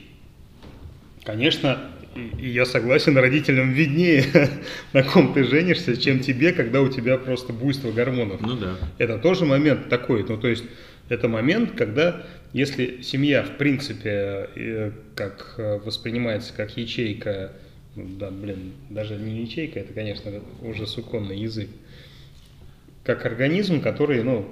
[1.23, 1.79] Конечно,
[2.15, 4.25] и, и я согласен, родителям виднее,
[4.93, 8.41] на ком ты женишься, чем тебе, когда у тебя просто буйство гормонов.
[8.41, 8.77] Ну да.
[8.97, 10.63] Это тоже момент такой, ну то есть
[11.09, 17.53] это момент, когда если семья в принципе э, как э, воспринимается как ячейка,
[17.95, 21.69] ну, да, блин, даже не ячейка, это, конечно, уже суконный язык,
[23.03, 24.47] как организм, который, ну,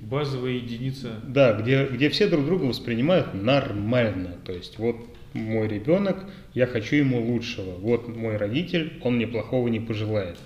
[0.00, 1.20] Базовая единица.
[1.26, 4.36] да, где, где все друг друга воспринимают нормально.
[4.44, 4.96] То есть вот
[5.36, 7.72] мой ребенок, я хочу ему лучшего.
[7.78, 10.38] Вот мой родитель, он мне плохого не пожелает.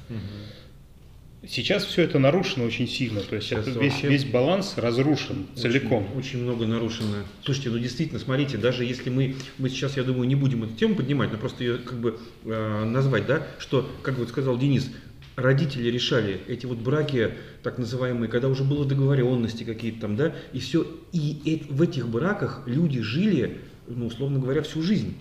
[1.46, 3.20] сейчас все это нарушено очень сильно.
[3.20, 6.07] То есть Сейчас это весь, весь баланс разрушен целиком.
[6.16, 7.16] Очень, много нарушено.
[7.44, 10.96] Слушайте, ну действительно, смотрите, даже если мы, мы сейчас, я думаю, не будем эту тему
[10.96, 14.90] поднимать, но просто ее как бы э, назвать, да, что, как вот сказал Денис,
[15.37, 17.31] родители решали эти вот браки,
[17.62, 22.62] так называемые, когда уже было договоренности какие-то там, да, и все, и в этих браках
[22.66, 23.59] люди жили,
[23.96, 25.16] ну, условно говоря, всю жизнь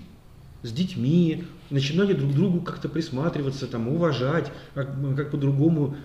[0.63, 5.95] с детьми, начинали друг другу как-то присматриваться, там, уважать, как, как по-другому.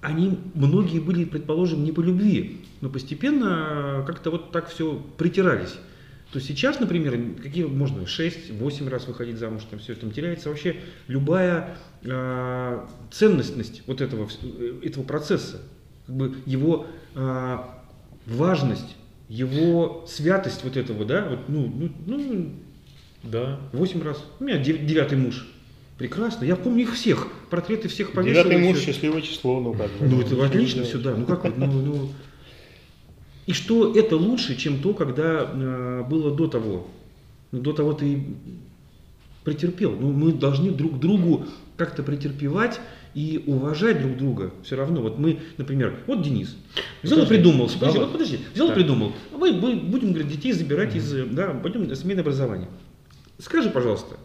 [0.00, 5.74] Они, многие были, предположим, не по любви, но постепенно как-то вот так все притирались.
[6.32, 10.76] То сейчас, например, какие можно 6-8 раз выходить замуж, там все там теряется вообще
[11.06, 15.62] любая а, ценностность вот этого, вс- этого процесса,
[16.06, 17.82] как бы его а,
[18.26, 18.96] важность,
[19.34, 22.50] его святость вот этого, да, вот, ну, ну, ну,
[23.24, 23.58] Да.
[23.72, 24.22] Восемь раз.
[24.38, 25.46] У меня дев- девятый муж.
[25.98, 26.44] Прекрасно.
[26.44, 27.28] Я помню их всех.
[27.50, 28.44] Портреты всех повесил.
[28.44, 30.06] Девятый муж, счастливое число, ну как бы.
[30.06, 31.14] Ну, это отлично все, да.
[31.16, 32.08] Ну как вот, ну, ну.
[33.46, 36.88] И что это лучше, чем то, когда э, было до того.
[37.52, 38.24] Ну, до того ты
[39.44, 39.92] претерпел.
[39.92, 42.80] Ну, мы должны друг другу как-то претерпевать
[43.14, 44.52] и уважать друг друга.
[44.62, 45.00] Все равно.
[45.00, 46.56] Вот мы, например, вот Денис.
[47.02, 47.68] Взял и придумал.
[47.68, 48.40] Подожди, вот подожди.
[48.52, 49.12] Взял и придумал.
[49.32, 52.68] Мы, будем, говорит, детей забирать из, да, пойдем семейное образование.
[53.38, 54.16] Скажи, пожалуйста,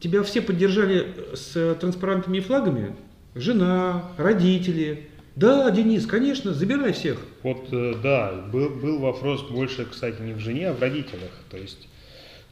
[0.00, 2.96] тебя все поддержали с транспарантами и флагами?
[3.34, 5.08] Жена, родители.
[5.36, 7.20] Да, Денис, конечно, забирай всех.
[7.44, 11.30] Вот, э, да, был, был вопрос больше, кстати, не в жене, а в родителях.
[11.48, 11.88] То есть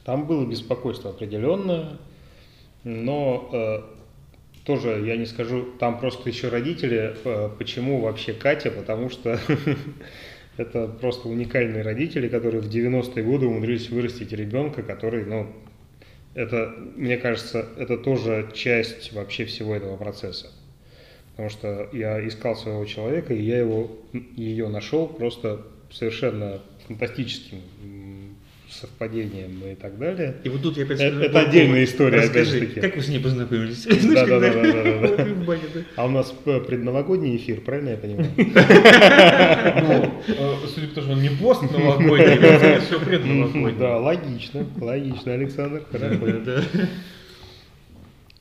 [0.04, 1.98] там было беспокойство определенное,
[2.84, 3.95] но э,
[4.66, 9.38] тоже я не скажу, там просто еще родители, э, почему вообще Катя, потому что
[10.56, 15.46] это просто уникальные родители, которые в 90-е годы умудрились вырастить ребенка, который, ну,
[16.34, 20.50] это, мне кажется, это тоже часть вообще всего этого процесса.
[21.30, 27.60] Потому что я искал своего человека, и я его, ее нашел просто совершенно фантастическим
[28.68, 30.36] совпадением и так далее.
[30.44, 32.80] И вот тут я опять Это- скажу, это отдельная история, Расскажи, опять-таки.
[32.80, 33.84] как вы с ней познакомились?
[33.84, 35.24] Да-да-да-да-да-да.
[35.24, 35.80] В бане, да.
[35.96, 38.30] А у нас э, предновогодний эфир, правильно я понимаю?
[38.36, 43.74] Ну, э, судя по тому, что он не пост новогодний, это все предновогодний.
[43.78, 45.82] Да, логично, логично, Александр.
[45.92, 46.08] Да,
[46.44, 46.62] да.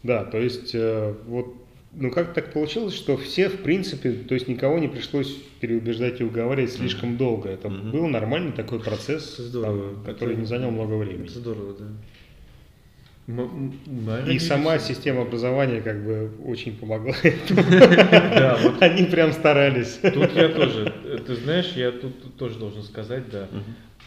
[0.03, 1.55] Да, то есть э, вот,
[1.97, 6.23] ну как так получилось, что все, в принципе, то есть никого не пришлось переубеждать и
[6.23, 7.49] уговаривать слишком долго.
[7.49, 7.91] Это Мгм.
[7.91, 9.93] был нормальный такой процесс, здорово.
[9.95, 11.25] там, который Это- не занял много времени.
[11.25, 11.85] Это здорово, да.
[13.27, 17.13] М- м- мы И сама система образования как бы очень помогла.
[17.49, 19.97] Да, вот Они прям старались.
[20.03, 20.93] тут я тоже,
[21.25, 23.47] ты знаешь, я тут тоже должен сказать, да,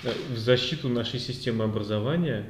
[0.04, 2.44] э, в защиту нашей системы образования,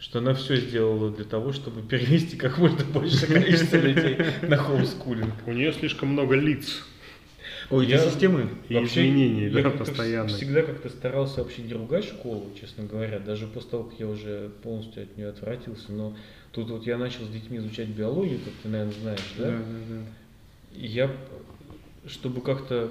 [0.00, 4.16] что она все сделала для того, чтобы перевести как можно больше количество людей
[4.48, 5.34] на хоумскулинг.
[5.46, 6.82] У нее слишком много лиц.
[7.68, 8.48] Ой, эти Я- системы.
[8.68, 10.34] И изменений, я да, как-то постоянных.
[10.36, 14.50] Всегда как-то старался вообще не ругать школу, честно говоря, даже после того, как я уже
[14.62, 15.92] полностью от нее отвратился.
[15.92, 16.16] Но
[16.52, 19.44] тут вот я начал с детьми изучать биологию, как ты, наверное, знаешь, да?
[19.44, 20.02] Да, да, да.
[20.72, 21.10] Я,
[22.06, 22.90] чтобы как-то,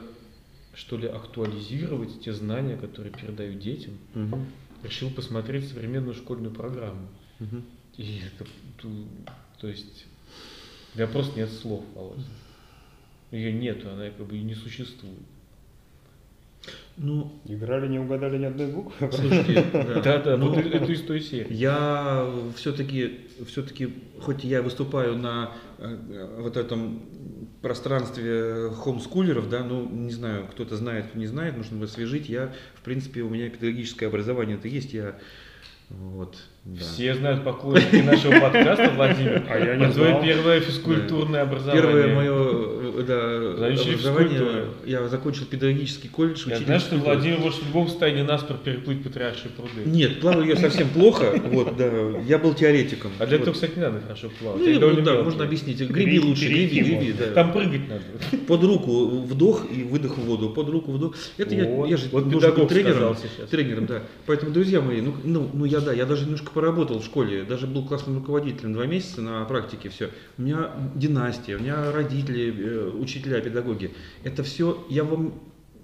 [0.76, 4.46] что ли, актуализировать те знания, которые передаю детям, Мгм.
[4.84, 7.08] Решил посмотреть современную школьную программу.
[7.40, 7.64] Мгм.
[7.98, 8.50] И это,
[8.82, 9.08] ту-
[9.60, 10.06] то есть,
[10.94, 12.22] у меня просто нет слов, Володя.
[13.32, 15.16] Ее нету, она как бы и не существует.
[16.98, 19.10] Ну, Играли, не угадали ни одной буквы.
[19.12, 20.02] слушайте, да.
[20.02, 21.54] Да-да, Ну, вот это из той серии.
[21.54, 27.02] Я все-таки, все-таки, хоть я выступаю на э, вот этом
[27.62, 32.30] пространстве хомскулеров, да, ну, не знаю, кто-то знает, кто не знает, нужно освежить.
[32.30, 35.16] Я, в принципе, у меня педагогическое образование это есть, я
[35.90, 36.82] вот, да.
[36.82, 39.44] Все знают поклонники нашего подкаста, Владимир.
[39.50, 40.24] А я не про твое знал.
[40.24, 41.82] первое физкультурное образование.
[41.82, 46.48] Первое мое да, образование, я закончил педагогический колледж.
[46.48, 46.96] Я знаю, что.
[46.98, 49.84] Владимир может в любом состоянии наспор переплыть Патриаршие пруды.
[49.86, 51.90] Нет, плаваю я совсем плохо, вот, да,
[52.28, 53.12] я был теоретиком.
[53.20, 54.62] А для этого, кстати, не надо хорошо плавать.
[54.62, 55.82] Ну, вот, да, можно объяснить.
[55.82, 57.28] Греби лучше, греби, греби, да.
[57.34, 58.04] Там прыгать надо.
[58.48, 61.16] Под руку вдох и выдох в воду, под руку вдох.
[61.38, 63.16] Это я, я же вот должен быть тренером,
[63.50, 64.04] тренером, да.
[64.26, 67.68] Поэтому, друзья мои, ну, ну, ну я да, я даже немножко поработал в школе, даже
[67.68, 70.10] был классным руководителем два месяца на практике, все.
[70.38, 73.92] У меня династия, у меня родители, э, учителя, педагоги.
[74.24, 75.34] Это все, я вам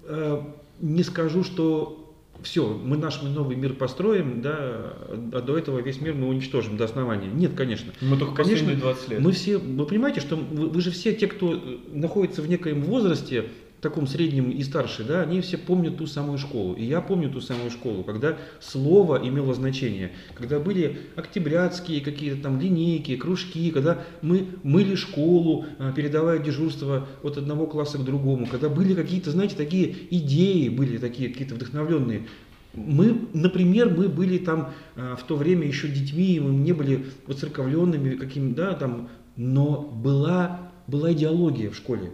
[0.04, 0.42] э,
[0.80, 2.02] не скажу, что
[2.42, 4.94] все, мы наш новый мир построим, да,
[5.32, 7.28] а до этого весь мир мы уничтожим до основания.
[7.28, 7.92] Нет, конечно.
[8.00, 9.20] Мы только Конечно, последние 20 лет.
[9.20, 11.58] Мы все, вы понимаете, что вы, вы же все те, кто э,
[11.92, 13.46] находится в некоем возрасте,
[13.80, 16.74] таком среднем и старше, да, они все помнят ту самую школу.
[16.74, 22.60] И я помню ту самую школу, когда слово имело значение, когда были октябрятские какие-то там
[22.60, 28.68] линейки, кружки, когда мы мыли школу, а, передавая дежурство от одного класса к другому, когда
[28.68, 32.26] были какие-то, знаете, такие идеи, были такие какие-то вдохновленные.
[32.74, 38.16] Мы, например, мы были там а, в то время еще детьми, мы не были воцерковленными
[38.16, 42.10] каким, да, там, но была, была идеология в школе,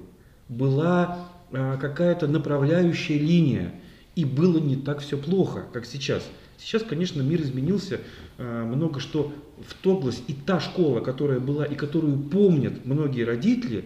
[0.48, 3.74] была какая-то направляющая линия,
[4.14, 6.28] и было не так все плохо, как сейчас.
[6.58, 8.00] Сейчас, конечно, мир изменился,
[8.38, 9.32] а, много что
[9.66, 13.84] вторглось, и та школа, которая была, и которую помнят многие родители,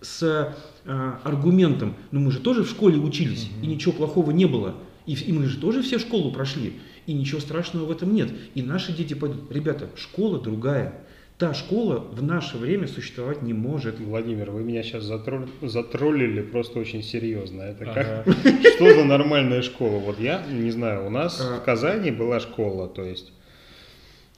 [0.00, 0.54] с
[0.84, 4.74] а, аргументом, ну мы же тоже в школе учились, и ничего плохого не было,
[5.06, 6.74] и, и мы же тоже все школу прошли,
[7.06, 8.30] и ничего страшного в этом нет.
[8.54, 11.02] И наши дети пойдут, ребята, школа другая,
[11.38, 14.00] Та школа в наше время существовать не может.
[14.00, 15.46] Владимир, вы меня сейчас затролл...
[15.62, 17.62] затроллили просто очень серьезно.
[17.62, 18.26] Это как
[18.74, 20.00] что за нормальная школа?
[20.00, 23.30] Вот я не знаю, у нас в Казани была школа, то есть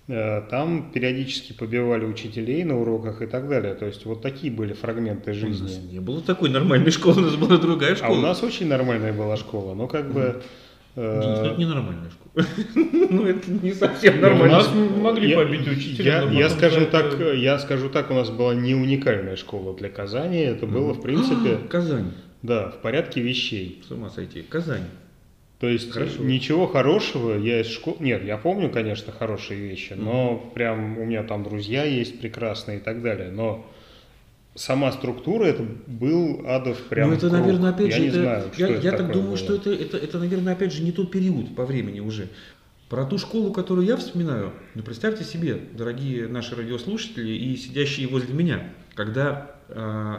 [0.08, 3.74] э, там периодически побивали учителей на уроках и так далее.
[3.74, 5.62] То есть вот такие были фрагменты жизни.
[5.62, 8.14] У нас не было такой нормальной школы, у нас была другая школа.
[8.14, 10.42] А у нас очень нормальная была школа, но как бы ну
[10.94, 12.46] это ненормальная школа.
[13.10, 14.56] ну это не совсем нормально.
[14.56, 16.28] У нас могли побить учителя.
[16.30, 20.38] Я скажу так, я скажу так, у нас была не уникальная школа для Казани.
[20.38, 21.56] Это было в принципе.
[21.68, 22.12] Казань.
[22.42, 23.82] Да, в порядке вещей.
[23.86, 24.42] С ума сойти.
[24.42, 24.84] Казань.
[25.60, 26.22] То есть Хорошо.
[26.22, 27.98] ничего хорошего я из школы...
[28.00, 32.80] Нет, я помню, конечно, хорошие вещи, но прям у меня там друзья есть прекрасные и
[32.80, 33.30] так далее.
[33.30, 33.66] Но
[34.54, 37.40] сама структура это был адов прям Ну это, круг.
[37.40, 39.36] наверное, опять я же, не это, знаю, я, я так думаю, было.
[39.36, 42.28] что это, это, это, наверное, опять же не тот период по времени уже.
[42.88, 48.34] Про ту школу, которую я вспоминаю, ну представьте себе, дорогие наши радиослушатели и сидящие возле
[48.34, 50.16] меня, когда э,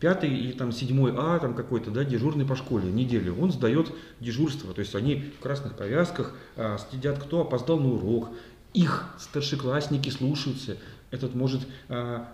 [0.00, 4.72] пятый и там седьмой А, там какой-то, да, дежурный по школе неделю, он сдает дежурство,
[4.72, 8.30] то есть они в красных повязках э, следят, кто опоздал на урок,
[8.72, 10.78] их старшеклассники слушаются,
[11.14, 12.24] этот может э,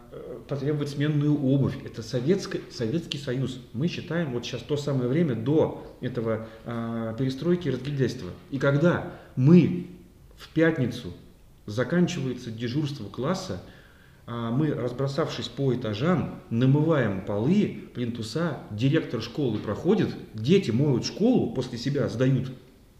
[0.48, 1.74] потребовать сменную обувь.
[1.84, 3.60] Это Советский, Советский Союз.
[3.72, 8.30] Мы считаем вот сейчас то самое время до этого э, перестройки и разгильдяйства.
[8.50, 9.88] И когда мы
[10.36, 11.12] в пятницу
[11.66, 13.62] заканчивается дежурство класса,
[14.26, 21.78] а мы, разбросавшись по этажам, намываем полы, плинтуса, директор школы проходит, дети моют школу, после
[21.78, 22.50] себя сдают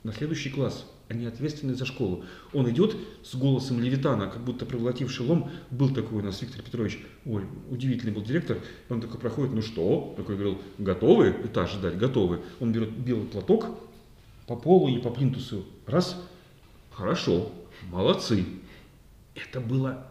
[0.02, 2.24] на следующий класс они ответственны за школу.
[2.52, 5.50] Он идет с голосом Левитана, как будто проглотивший лом.
[5.70, 8.58] Был такой у нас Виктор Петрович, ой, удивительный был директор.
[8.88, 10.14] Он такой проходит, ну что?
[10.16, 12.42] Такой говорил, готовы этаж ждать, готовы.
[12.60, 13.66] Он берет белый платок
[14.46, 15.66] по полу и по плинтусу.
[15.84, 16.16] Раз,
[16.92, 17.50] хорошо,
[17.90, 18.46] молодцы.
[19.34, 20.09] Это было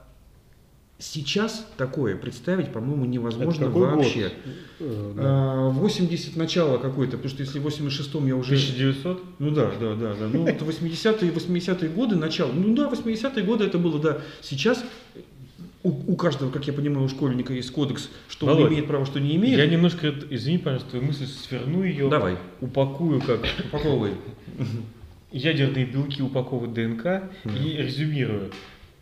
[1.02, 4.34] Сейчас такое представить, по-моему, невозможно вообще.
[4.80, 5.74] Год?
[5.76, 8.56] 80 э, начало какое-то, потому что если в 86-м я уже...
[8.56, 9.24] 1900?
[9.40, 10.14] Ну да, да, да.
[10.14, 10.28] да.
[10.28, 12.52] Ну это 80-е, 80-е годы, начало.
[12.52, 14.18] Ну да, 80-е годы это было, да.
[14.42, 14.84] Сейчас
[15.84, 19.06] у, у каждого, как я понимаю, у школьника есть кодекс, что Володь, он имеет право,
[19.06, 19.58] что не имеет.
[19.58, 22.10] Я немножко, извини, пожалуйста, твою мысль сверну ее.
[22.10, 22.38] Давай.
[22.60, 23.40] Упакую как...
[23.70, 24.16] Упаковывай.
[25.32, 28.52] Ядерные белки упаковывают ДНК и резюмирую.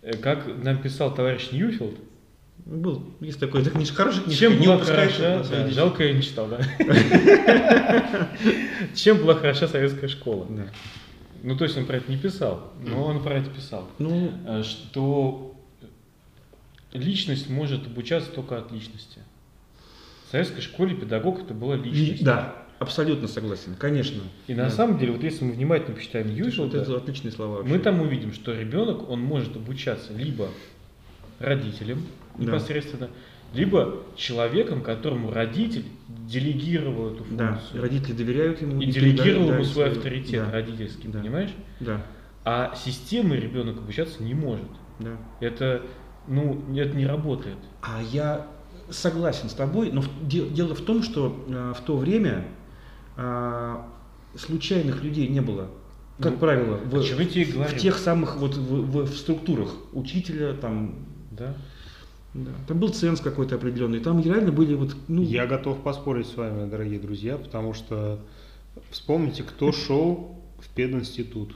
[0.02, 1.98] Э, как нам писал товарищ Ньюфилд,
[2.66, 4.46] был, есть такой, это книжка хорошая книжка.
[4.46, 6.60] Чем была хороша, да, жалко я не читал, да.
[8.96, 10.48] Чем была хороша советская школа?
[11.44, 13.88] Ну, то есть он про это не писал, но он про это писал.
[14.00, 15.56] Ну, э, что
[16.92, 19.20] личность может обучаться только от личности.
[20.28, 22.24] В советской школе педагог это была личность.
[22.24, 24.22] Да, Абсолютно согласен, конечно.
[24.46, 24.66] И да.
[24.66, 27.58] на самом деле, вот если мы внимательно почитаем Южил, это отличные слова.
[27.58, 27.74] Вообще.
[27.74, 30.50] Мы там увидим, что ребенок, он может обучаться либо
[31.40, 32.04] родителям
[32.38, 33.60] непосредственно, да.
[33.60, 37.60] либо человеком, которому родитель делегировал эту функцию.
[37.74, 38.80] Да, родители доверяют ему.
[38.80, 40.52] И, и делегировал ему свой авторитет да.
[40.52, 41.20] родительский, да.
[41.20, 41.52] понимаешь?
[41.80, 42.02] Да.
[42.46, 44.70] А системой ребенок обучаться не может.
[45.00, 45.18] Да.
[45.40, 45.82] Это,
[46.28, 47.58] ну, это не работает.
[47.82, 48.48] А я
[48.90, 52.46] согласен с тобой, но дело в том, что э, в то время а,
[54.36, 55.70] случайных людей не было.
[56.20, 60.96] Как ну, правило, в, в тех самых вот в, в, в структурах учителя там.
[61.32, 61.56] Да.
[62.34, 62.52] Да.
[62.68, 64.00] Там был ценз какой-то определенный.
[64.00, 64.96] Там реально были вот.
[65.08, 65.22] Ну...
[65.22, 68.20] Я готов поспорить с вами, дорогие друзья, потому что
[68.90, 71.56] вспомните, кто шел в пединститут.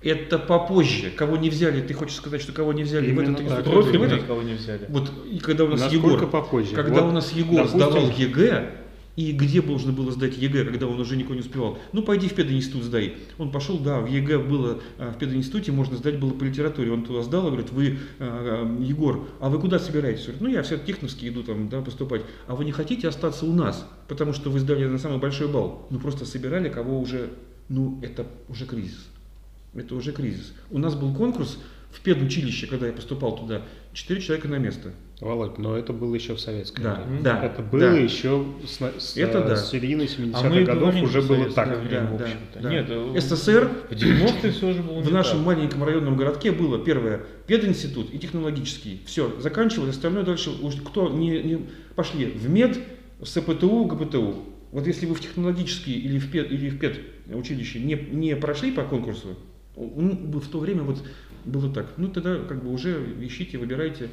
[0.00, 1.10] Это попозже.
[1.10, 3.72] Кого не взяли, ты хочешь сказать, что кого не взяли Именно в этот институт?
[3.72, 4.86] Профиль кого не взяли.
[4.88, 6.74] Вот и когда у нас Насколько Егор, попозже?
[6.74, 8.83] когда вот, у нас Егор допустим, сдавал ЕГЭ,
[9.16, 11.78] И где можно было сдать ЕГЭ, когда он уже никого не успевал?
[11.92, 13.14] Ну, пойди в пединститут сдай.
[13.38, 16.90] Он пошел, да, в ЕГЭ было, а, в пединституте можно сдать было по литературе.
[16.90, 20.24] Он туда сдал говорит, вы, а, Егор, а вы куда собираетесь?
[20.24, 22.22] Говорит, ну, я все техновский иду там, да, поступать.
[22.48, 23.88] А вы не хотите остаться у нас?
[24.08, 25.86] Потому что вы сдали на самый большой балл.
[25.90, 27.30] Ну, просто собирали, кого уже,
[27.68, 29.06] ну, это уже кризис.
[29.74, 30.52] Это уже кризис.
[30.70, 31.58] У нас был конкурс
[31.92, 33.62] в педучилище, когда я поступал туда,
[33.92, 34.92] 4 человека на место.
[35.24, 37.22] Володь, но это было еще в советское Да, время.
[37.22, 37.92] да, Это было да.
[37.96, 39.56] еще с, с, Это да.
[39.56, 41.80] с середины 70-х А мы годов говорим уже было так.
[41.80, 42.60] время, в да, общем-то.
[42.60, 42.70] да.
[42.70, 45.46] Нет, э, СССР в 90-е все же было В нашем так.
[45.46, 49.00] маленьком районном городке было первое пединститут и технологический.
[49.06, 51.66] Все, заканчивали, остальное дальше уж кто не, не
[51.96, 52.78] пошли в мед,
[53.18, 54.34] в СПТУ, ГПТУ.
[54.72, 57.00] Вот если вы в технологический или в пед, или в пед
[57.32, 59.38] училище не, не прошли по конкурсу,
[59.74, 61.02] в то время вот
[61.44, 61.86] было так.
[61.96, 64.08] Ну тогда как бы уже ищите, выбирайте,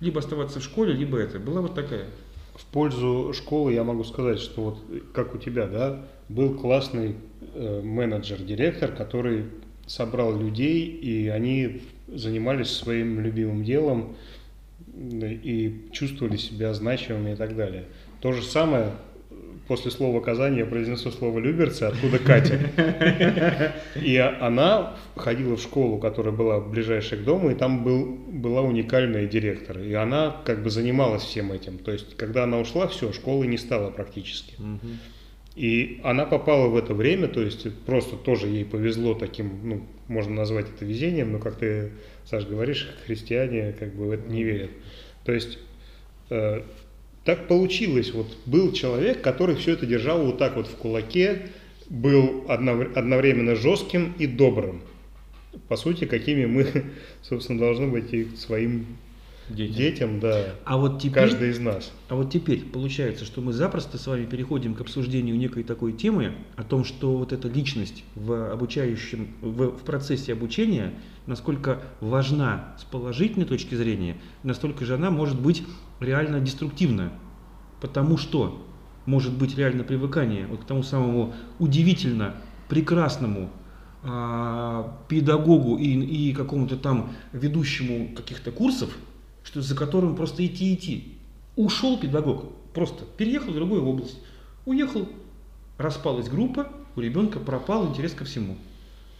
[0.00, 1.38] либо оставаться в школе, либо это.
[1.38, 2.06] Была вот такая.
[2.54, 4.78] В пользу школы я могу сказать, что вот
[5.12, 7.16] как у тебя, да, был классный
[7.54, 9.46] э, менеджер-директор, который
[9.86, 14.16] собрал людей, и они занимались своим любимым делом
[14.96, 17.86] и чувствовали себя значимыми и так далее.
[18.20, 18.92] То же самое
[19.66, 23.72] после слова Казани я произнесу слово Люберцы, откуда Катя.
[24.00, 29.26] И она ходила в школу, которая была ближайшая к дому, и там был, была уникальная
[29.26, 29.78] директор.
[29.78, 31.78] И она как бы занималась всем этим.
[31.78, 34.54] То есть, когда она ушла, все, школы не стало практически.
[35.54, 40.34] И она попала в это время, то есть просто тоже ей повезло таким, ну, можно
[40.34, 41.92] назвать это везением, но как ты,
[42.24, 44.70] Саш, говоришь, христиане как бы в это не верят.
[45.24, 45.58] То есть
[46.30, 46.62] э,
[47.24, 51.48] так получилось, вот был человек, который все это держал вот так вот в кулаке,
[51.88, 54.82] был однов- одновременно жестким и добрым.
[55.68, 56.84] По сути, какими мы,
[57.22, 58.86] собственно, должны быть и своим
[59.48, 59.72] Дети.
[59.72, 61.22] детям, да, А вот теперь...
[61.22, 61.92] каждый из нас.
[62.08, 66.32] А вот теперь получается, что мы запросто с вами переходим к обсуждению некой такой темы
[66.56, 70.94] о том, что вот эта личность в обучающем, в, в процессе обучения,
[71.26, 75.62] насколько важна с положительной точки зрения, настолько же она может быть
[76.00, 77.12] реально деструктивна.
[77.80, 78.66] Потому что
[79.04, 82.34] может быть реально привыкание вот к тому самому удивительно
[82.68, 83.50] прекрасному
[84.02, 88.96] а, педагогу и, и какому-то там ведущему каких-то курсов,
[89.44, 91.14] что за которым просто идти идти.
[91.54, 94.18] Ушел педагог, просто переехал в другую область,
[94.64, 95.08] уехал,
[95.78, 98.56] распалась группа, у ребенка пропал интерес ко всему.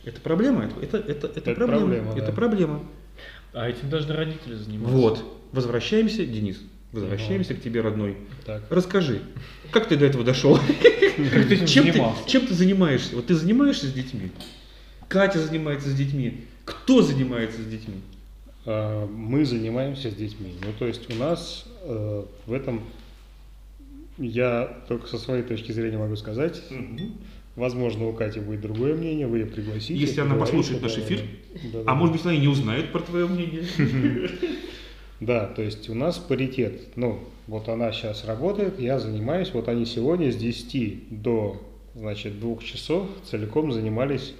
[0.04, 2.32] Это проблема, это, это, это, это Это проблема, проблема, это да.
[2.32, 2.82] проблема.
[3.52, 4.96] А этим должны родители заниматься.
[4.96, 6.60] Вот, возвращаемся, Денис,
[6.92, 8.16] возвращаемся к тебе, родной.
[8.44, 8.64] Так.
[8.70, 9.22] Расскажи,
[9.70, 10.58] как ты до этого дошел?
[11.66, 13.14] Чем ты, чем ты занимаешься?
[13.14, 14.32] Вот ты занимаешься с детьми?
[15.08, 16.46] Катя занимается с детьми.
[16.64, 18.00] Кто занимается с детьми?
[18.66, 20.54] А, Мы занимаемся с детьми.
[20.64, 22.82] Ну, то есть у нас э, в этом,
[24.18, 26.62] я только со своей точки зрения могу сказать,
[27.56, 29.94] возможно, у Кати будет другое мнение, вы ее пригласите.
[29.94, 31.20] Если она послушает наш эфир,
[31.72, 33.64] да, да, А может быть, она и не узнает про твое мнение.
[35.20, 36.96] Да, то есть у нас паритет.
[36.96, 39.54] Ну, вот она сейчас работает, я занимаюсь.
[39.54, 41.62] Вот они сегодня с 10 до,
[41.94, 44.34] значит, двух часов целиком занимались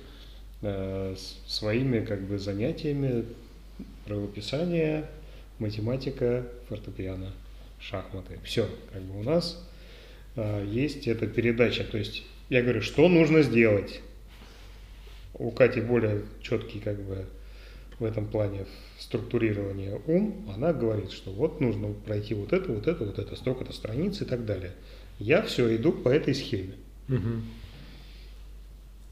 [0.63, 1.15] э,
[1.47, 3.25] своими как бы занятиями
[4.07, 5.07] правописание,
[5.59, 7.33] математика, фортепиано,
[7.81, 8.39] шахматы.
[8.45, 9.67] Все, как бы у нас
[10.37, 11.85] э, есть эта передача.
[11.85, 14.01] То есть я говорю, что нужно сделать.
[15.35, 17.25] У Кати более четкий как бы
[17.99, 18.67] в этом плане
[18.99, 23.73] структурирования ум, она говорит, что вот нужно пройти вот это, вот это, вот это, столько-то
[23.73, 24.73] страниц и так далее.
[25.19, 26.75] Я все иду по этой схеме.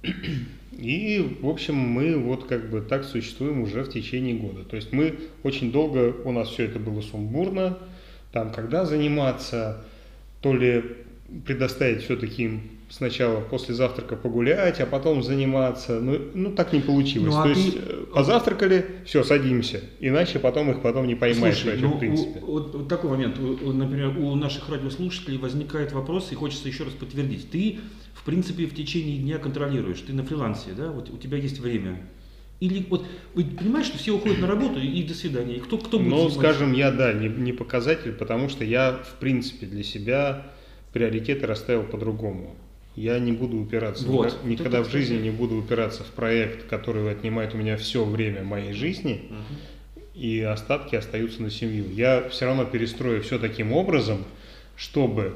[0.78, 4.64] И, в общем, мы вот как бы так существуем уже в течение года.
[4.64, 7.78] То есть мы очень долго, у нас все это было сумбурно,
[8.32, 9.84] там когда заниматься,
[10.40, 10.82] то ли
[11.46, 12.62] предоставить все-таки им
[12.92, 15.98] сначала после завтрака погулять, а потом заниматься.
[15.98, 17.34] Ну, ну так не получилось.
[17.34, 19.80] Ну, а То ты- есть э, позавтракали, все, садимся.
[19.98, 22.40] Иначе потом их потом не поймаешь Слушай, вообще, ну, в принципе.
[22.40, 23.38] у- вот, вот такой момент.
[23.38, 27.50] У- например, у наших радиослушателей возникает вопрос, и хочется еще раз подтвердить.
[27.50, 27.78] Ты,
[28.12, 30.00] в принципе, в течение дня контролируешь.
[30.00, 30.90] Ты на фрилансе, да?
[30.92, 32.06] Вот у тебя есть время.
[32.60, 35.56] Или вот, вы понимаешь, что все уходят на работу и, до свидания.
[35.56, 39.18] И кто, кто будет Ну, скажем, я, да, не, не показатель, потому что я, в
[39.18, 40.46] принципе, для себя
[40.92, 42.54] приоритеты расставил по-другому.
[42.94, 44.44] Я не буду упираться, Вот.
[44.44, 48.42] никогда- Это, в жизни не буду упираться в проект, который отнимает у меня все время
[48.44, 50.04] моей жизни, Мгм.
[50.14, 51.86] и остатки остаются на семью.
[51.90, 54.24] Я все равно перестрою все таким образом,
[54.76, 55.34] чтобы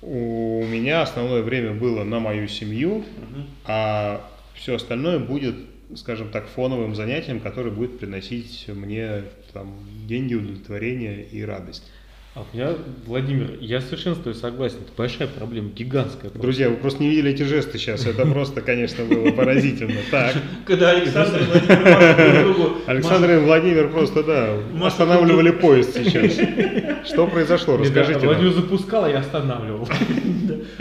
[0.00, 3.46] у меня основное время было на мою семью, Мгм.
[3.66, 5.56] а все остальное будет,
[5.96, 9.74] скажем так, фоновым занятием, которое будет приносить мне там,
[10.06, 11.90] деньги, удовлетворение и радость.
[12.40, 12.74] А у меня,
[13.04, 16.30] Владимир, я совершенно с тобой согласен, это большая проблема, гигантская.
[16.30, 20.00] Друзья, вы просто не видели эти жесты сейчас, это просто, конечно, было поразительно.
[20.10, 20.34] Так,
[20.64, 27.06] Когда Александр и Владимир машут друг другу, Александр и Владимир просто, да, останавливали поезд сейчас.
[27.06, 27.76] Что произошло?
[27.76, 29.86] Расскажите Владимир запускал, а я останавливал.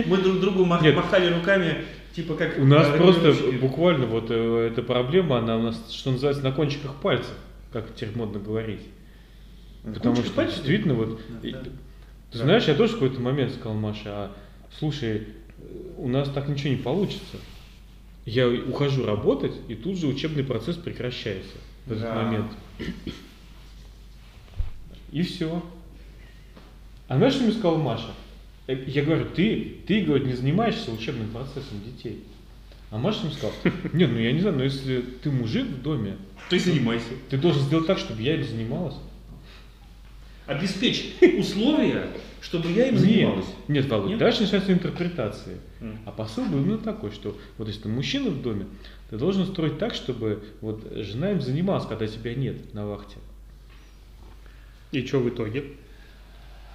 [0.06, 1.84] мы друг другу махали руками,
[2.16, 2.58] типа как...
[2.58, 6.96] У нас просто буквально вот э, эта проблема, она у нас, что называется, на кончиках
[6.96, 7.34] пальцев,
[7.74, 8.82] как теперь модно говорить.
[9.84, 10.58] Потому что пальцев?
[10.58, 11.60] действительно вот, Да, и- да.
[11.64, 11.70] ты
[12.38, 12.44] Да.
[12.44, 14.32] знаешь, я тоже в какой-то момент сказал Маше, а
[14.78, 15.24] слушай,
[15.58, 15.62] э,
[15.98, 17.38] у нас так ничего не получится.
[18.26, 21.56] Я ухожу работать, и тут же учебный процесс прекращается
[21.86, 22.16] в этот Да.
[22.24, 22.52] момент.
[25.12, 25.64] И все.
[27.08, 28.12] А знаешь, что мне сказала Маша?
[28.68, 32.24] Э, Я говорю, ты, ты, говорит, не занимаешься учебным процессом детей.
[32.92, 33.54] А Маша мне сказала,
[33.94, 36.18] нет, ну я не знаю, но если ты мужик в доме,
[36.50, 37.08] Ты занимайся.
[37.30, 38.96] ты должен сделать так, чтобы я им занималась.
[40.50, 42.08] Обеспечь условия,
[42.42, 43.46] чтобы я им занималась.
[43.68, 44.20] нет, Володь, Нет?
[44.20, 45.58] дальше начинаются интерпретации.
[46.06, 48.66] А посыл был именно такой, что вот если ты мужчина в доме,
[49.10, 53.18] ты должен строить так, чтобы вот жена им занималась, когда тебя нет на вахте.
[54.92, 55.66] И что в итоге?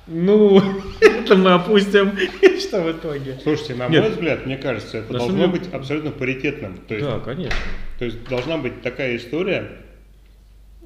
[0.07, 0.61] Ну,
[1.01, 2.13] это мы опустим.
[2.61, 3.39] Что в итоге?
[3.43, 4.03] Слушайте, на Нет.
[4.03, 6.79] мой взгляд, мне кажется, это На должно самом быть абсолютно паритетным.
[6.87, 7.57] То есть, Да, конечно.
[7.99, 9.73] то есть должна быть такая история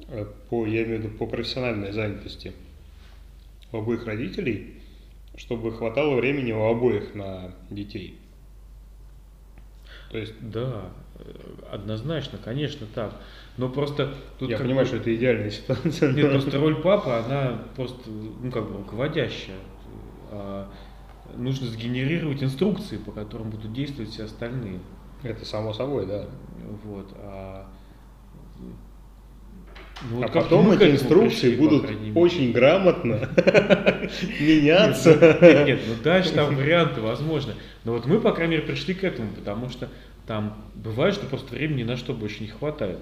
[0.07, 2.53] э, по, я имею в виду, по профессиональной занятости
[3.71, 4.81] у обоих родителей,
[5.35, 8.19] чтобы хватало времени у обоих на детей.
[10.11, 11.23] То есть Да, э,
[11.71, 13.13] однозначно, конечно так.
[13.57, 16.13] Но просто тут я как понимаю, бы- что это идеальная ситуация.
[16.13, 19.59] Нет, просто роль папы, она просто, ну, как бы руководящая.
[20.31, 20.71] А
[21.35, 24.79] нужно сгенерировать инструкции, по которым будут действовать все остальные.
[25.21, 26.27] Это само собой, да.
[26.83, 27.13] Вот.
[27.17, 27.67] А,
[30.01, 33.29] ну, вот а как-то потом эти инструкции пришли, будут очень грамотно
[34.39, 35.37] меняться.
[35.41, 37.53] Нет, нет, ну дальше там варианты возможны.
[37.83, 39.89] Но вот мы, по крайней мере, пришли к этому, потому что
[40.25, 42.99] там бывает, что просто времени на что больше не хватает.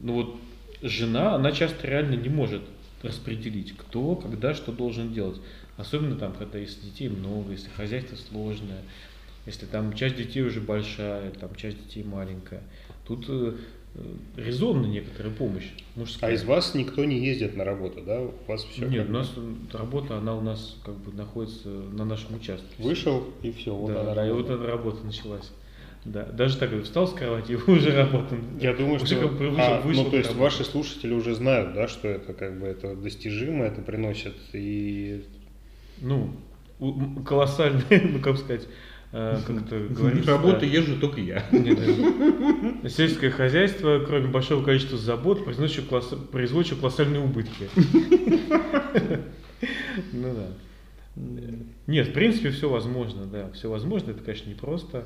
[0.00, 0.36] Ну вот
[0.82, 2.62] жена, она часто реально не может
[3.02, 5.40] распределить, кто, когда, что должен делать.
[5.76, 8.82] Особенно там, когда если детей много, если хозяйство сложное,
[9.46, 12.62] если там часть детей уже большая, там часть детей маленькая.
[13.06, 13.54] Тут э,
[14.36, 16.30] резонна некоторая помощь мужская.
[16.30, 18.20] А из вас никто не ездит на работу, да?
[18.20, 22.04] У вас все Нет, у нас э, работа, она у нас как бы находится на
[22.04, 22.66] нашем участке.
[22.78, 25.50] вышел и все, вот да, она да, и вот эта работа началась.
[26.04, 28.34] Да, даже так встал с кровати, и уже работа.
[28.58, 30.44] Я думаю, Уже что как бы вышел- а, вышел ну, то есть работу.
[30.44, 35.24] ваши слушатели уже знают, да, что это как бы это достижимо, это приносит и
[36.00, 36.30] Ну,
[37.26, 38.66] колоссальная, ну как сказать, э,
[39.12, 40.30] как это говорится.
[40.30, 40.66] Работу да.
[40.66, 41.44] езжу только я.
[41.50, 42.92] Нет, нет.
[42.92, 47.68] Сельское хозяйство, кроме большого количества забот, производит еще колосс- производит еще колоссальные убытки.
[50.12, 50.46] Ну да.
[51.86, 53.50] Нет, в принципе, все возможно, да.
[53.52, 55.04] Все возможно, это, конечно, непросто.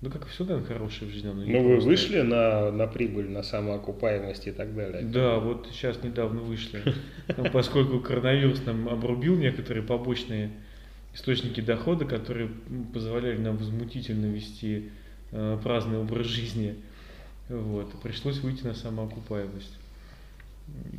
[0.00, 1.30] Ну, как и все, наверное, хорошее в жизни.
[1.30, 5.02] ну вы вышли на, на прибыль, на самоокупаемость и так далее.
[5.02, 6.82] Да, вот сейчас недавно вышли.
[7.52, 10.50] Поскольку коронавирус нам обрубил некоторые побочные
[11.14, 12.50] источники дохода, которые
[12.92, 14.90] позволяли нам возмутительно вести
[15.30, 16.76] э, праздный образ жизни.
[17.48, 17.92] Вот.
[18.02, 19.78] Пришлось выйти на самоокупаемость.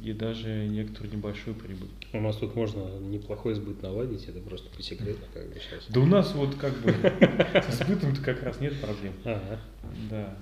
[0.04, 1.88] И даже некоторую небольшую прибыль.
[2.12, 5.86] У нас тут можно неплохой сбыт наладить, это просто по секрету как бы сейчас.
[5.88, 9.14] Да у нас вот как бы с сбытом-то как раз нет проблем.
[9.24, 9.60] Ага.
[10.12, 10.38] Да.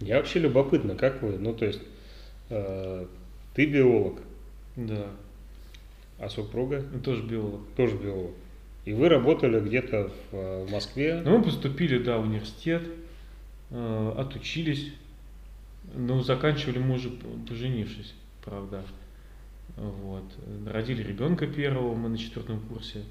[0.00, 1.80] Я вообще любопытно, как вы, ну то есть
[2.48, 3.06] э,
[3.54, 4.18] ты биолог,
[4.76, 5.10] Да.
[6.18, 7.60] А супруга Я тоже биолог.
[7.76, 8.32] тоже биолог.
[8.84, 11.22] И вы работали где-то в, э, в Москве.
[11.24, 12.82] Ну, мы поступили, да, в университет,
[13.70, 14.92] э, отучились,
[15.94, 17.10] но заканчивали мы уже
[17.48, 18.84] поженившись, правда.
[19.76, 20.24] Вот.
[20.66, 23.02] Родили ребенка первого, мы на четвертом курсе.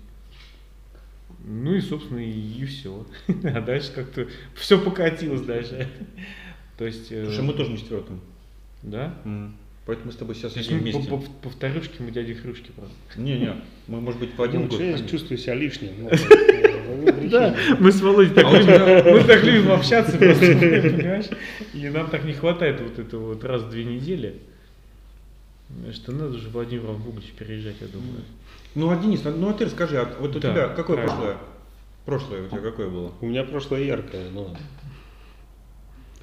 [1.44, 3.06] Ну и, собственно, и, и все.
[3.44, 5.90] А дальше как-то все покатилось дальше.
[6.78, 8.22] То есть, э, Слушай, мы тоже на четвертом.
[8.84, 9.16] да?
[9.26, 9.56] М.
[9.86, 11.10] Поэтому мы с тобой сейчас сидим вместе.
[11.10, 12.96] по, по- по вторюшке, мы дяди Хрюшки просто.
[13.18, 13.56] Не-не,
[13.88, 14.80] мы, может быть, по один Ну, год.
[14.80, 15.92] я чувствую себя лишним.
[16.00, 16.10] ну,
[17.30, 21.26] Да, мы с Володей так А у любим, мы так любим общаться, просто, понимаешь?
[21.74, 24.36] И нам так не хватает вот этого вот раз в две недели,
[25.92, 28.22] что надо же Владимир Иванович переезжать, я думаю.
[28.76, 31.38] Ну, а Денис, ну а ты расскажи, а вот у тебя какое прошлое?
[32.06, 33.12] Прошлое у тебя какое было?
[33.22, 34.56] У меня прошлое яркое, но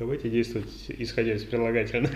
[0.01, 2.11] давайте действовать исходя из прилагательных.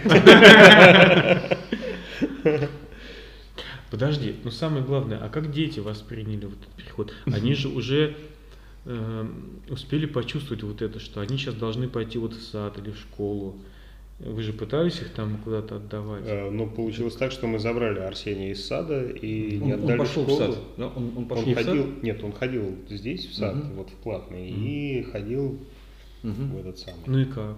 [3.90, 7.12] Подожди, но самое главное, а как дети восприняли вот этот переход?
[7.26, 8.16] Они же уже
[8.86, 9.26] э,
[9.68, 13.54] успели почувствовать вот это, что они сейчас должны пойти вот в сад или в школу,
[14.18, 16.24] Вы же пытались их там куда-то отдавать?
[16.26, 19.98] Э, Но получилось так, что мы забрали Арсения из сада и не Он, он отдали
[19.98, 20.52] пошел в школу.
[20.54, 20.58] сад.
[20.76, 20.86] да?
[20.88, 21.66] Он, он пошел Он в сад?
[21.66, 23.74] ходил, нет, он ходил здесь в сад, Мгм.
[23.76, 25.60] вот в платный, и ходил
[26.24, 26.50] Мгм.
[26.52, 27.00] в этот самый.
[27.06, 27.56] Ну и как?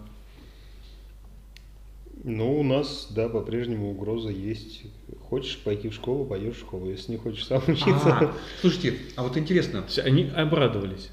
[2.25, 4.83] Ну, у нас, да, по-прежнему угроза есть.
[5.29, 6.91] Хочешь пойти в школу, пойдешь в школу.
[6.91, 11.11] Если не хочешь сам учиться, А, слушайте, а вот интересно, они обрадовались.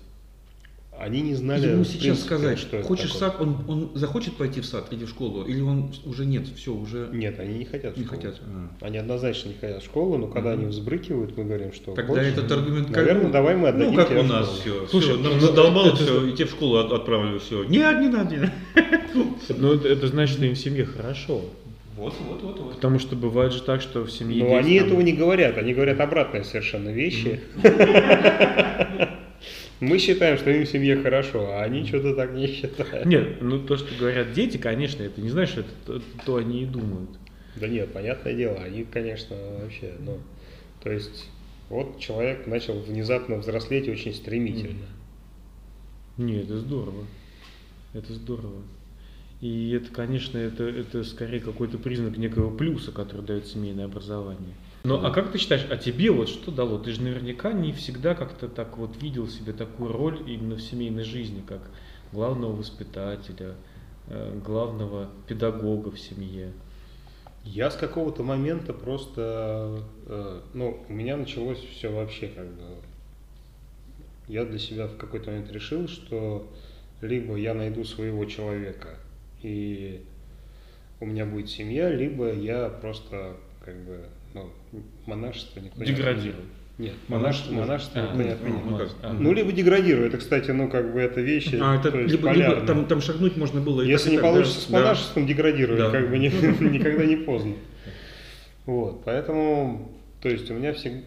[0.98, 1.68] они не знали.
[1.72, 3.30] ему сейчас принципе, сказать, что хочешь в такое.
[3.32, 6.74] сад, он, он захочет пойти в сад или в школу, или он уже нет, все,
[6.74, 7.96] уже Нет, они не хотят.
[7.96, 8.22] в не школу.
[8.22, 8.40] хотят.
[8.42, 8.70] А.
[8.86, 10.60] Они однозначно не хотят в школу, но когда Мгм.
[10.62, 12.28] они взбрыкивают, мы говорим, что Тогда хочешь?
[12.34, 14.60] этот аргумент как Наверное, ну, давай мы отдадим Ну, как тебя у в нас школу.
[14.62, 14.88] все.
[14.88, 17.64] Слушай, Слушай, ну, задолбал это- все, и тебе в школу от- отправлю все.
[17.66, 18.54] Нет, не надо, не надо.
[19.50, 21.42] Ну, это, значит, что им в семье хорошо.
[21.96, 22.76] Вот, вот, вот, вот.
[22.76, 25.58] Потому что бывает же так, что в семье Но есть они там- этого не говорят,
[25.58, 27.40] они говорят обратные совершенно вещи.
[29.80, 33.06] Мы считаем, что им в семье хорошо, а они что-то так не считают.
[33.06, 36.64] Нет, ну то, что говорят дети, конечно, это не значит, что это то, то они
[36.64, 37.10] и думают.
[37.58, 40.20] Да нет, понятное дело, они, конечно, вообще, ну,
[40.82, 41.30] то есть,
[41.70, 44.88] вот человек начал внезапно взрослеть очень стремительно.
[46.18, 47.06] Нет, это здорово.
[47.94, 48.64] Это здорово.
[49.44, 54.54] И это, конечно, это, это скорее какой-то признак некого плюса, который дает семейное образование.
[54.86, 56.80] Ну, а как ты считаешь, а тебе вот что дало?
[56.80, 61.04] Ты же наверняка не всегда как-то так вот видел себе такую роль именно в семейной
[61.04, 61.60] жизни, как
[62.14, 63.56] главного воспитателя,
[64.08, 66.54] э, главного педагога в семье.
[67.44, 72.64] Я с какого-то момента просто, э, ну, у меня началось все вообще как бы,
[74.30, 76.50] я для себя в какой-то момент решил, что
[77.02, 79.00] либо я найду своего человека,
[79.44, 80.02] и
[81.00, 84.50] у меня будет семья, либо я просто как бы, ну,
[85.06, 86.34] монашество никто не Деградирую.
[86.34, 86.54] отменял.
[86.80, 88.62] Нет, Монашество монашество, А, никто не ну, отменял.
[88.80, 89.14] ну, а.
[89.14, 92.88] Ну, либо деградирую, это, кстати, ну, как бы, это вещи, А, это либо, либо там,
[92.88, 93.82] там шагнуть можно было.
[93.84, 94.32] и Если так, не так, да.
[94.32, 94.80] получится с Да.
[94.80, 95.92] монашеством, деградировать, Да.
[95.92, 96.30] как бы не-
[96.72, 97.54] никогда не поздно.
[98.66, 99.92] Вот, поэтому,
[100.22, 101.02] то есть у меня всегда,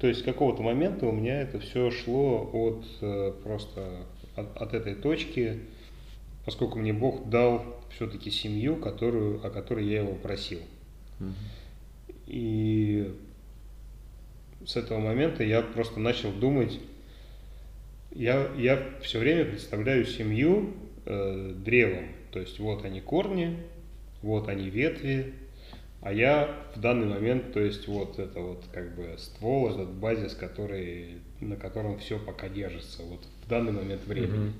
[0.00, 3.82] то есть с какого-то момента у меня это все шло от э, просто
[4.34, 5.60] от, от этой точки,
[6.46, 10.60] поскольку мне Бог дал все-таки семью, которую, о которой я его просил.
[11.18, 11.34] Мгм.
[12.26, 13.14] И
[14.66, 16.78] с этого момента я просто начал думать,
[18.12, 20.74] я, я все время представляю семью
[21.06, 22.08] э, древом.
[22.30, 23.58] То есть вот они корни,
[24.22, 25.34] вот они ветви,
[26.00, 30.34] а я в данный момент, то есть вот это вот как бы ствол, этот базис,
[30.34, 34.46] который, на котором все пока держится, вот в данный момент времени.
[34.46, 34.52] Мгм.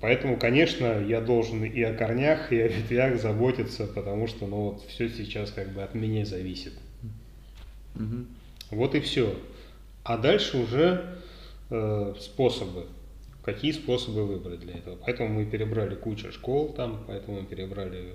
[0.00, 4.82] Поэтому, конечно, я должен и о корнях, и о ветвях заботиться, потому что, ну вот,
[4.88, 6.74] все сейчас как бы от меня зависит.
[7.94, 8.26] Мгм.
[8.70, 9.34] Вот и все.
[10.04, 11.18] А дальше уже
[11.70, 12.86] э, способы.
[13.42, 14.96] Какие способы выбрать для этого?
[14.96, 18.14] Поэтому мы перебрали кучу школ там, поэтому мы перебрали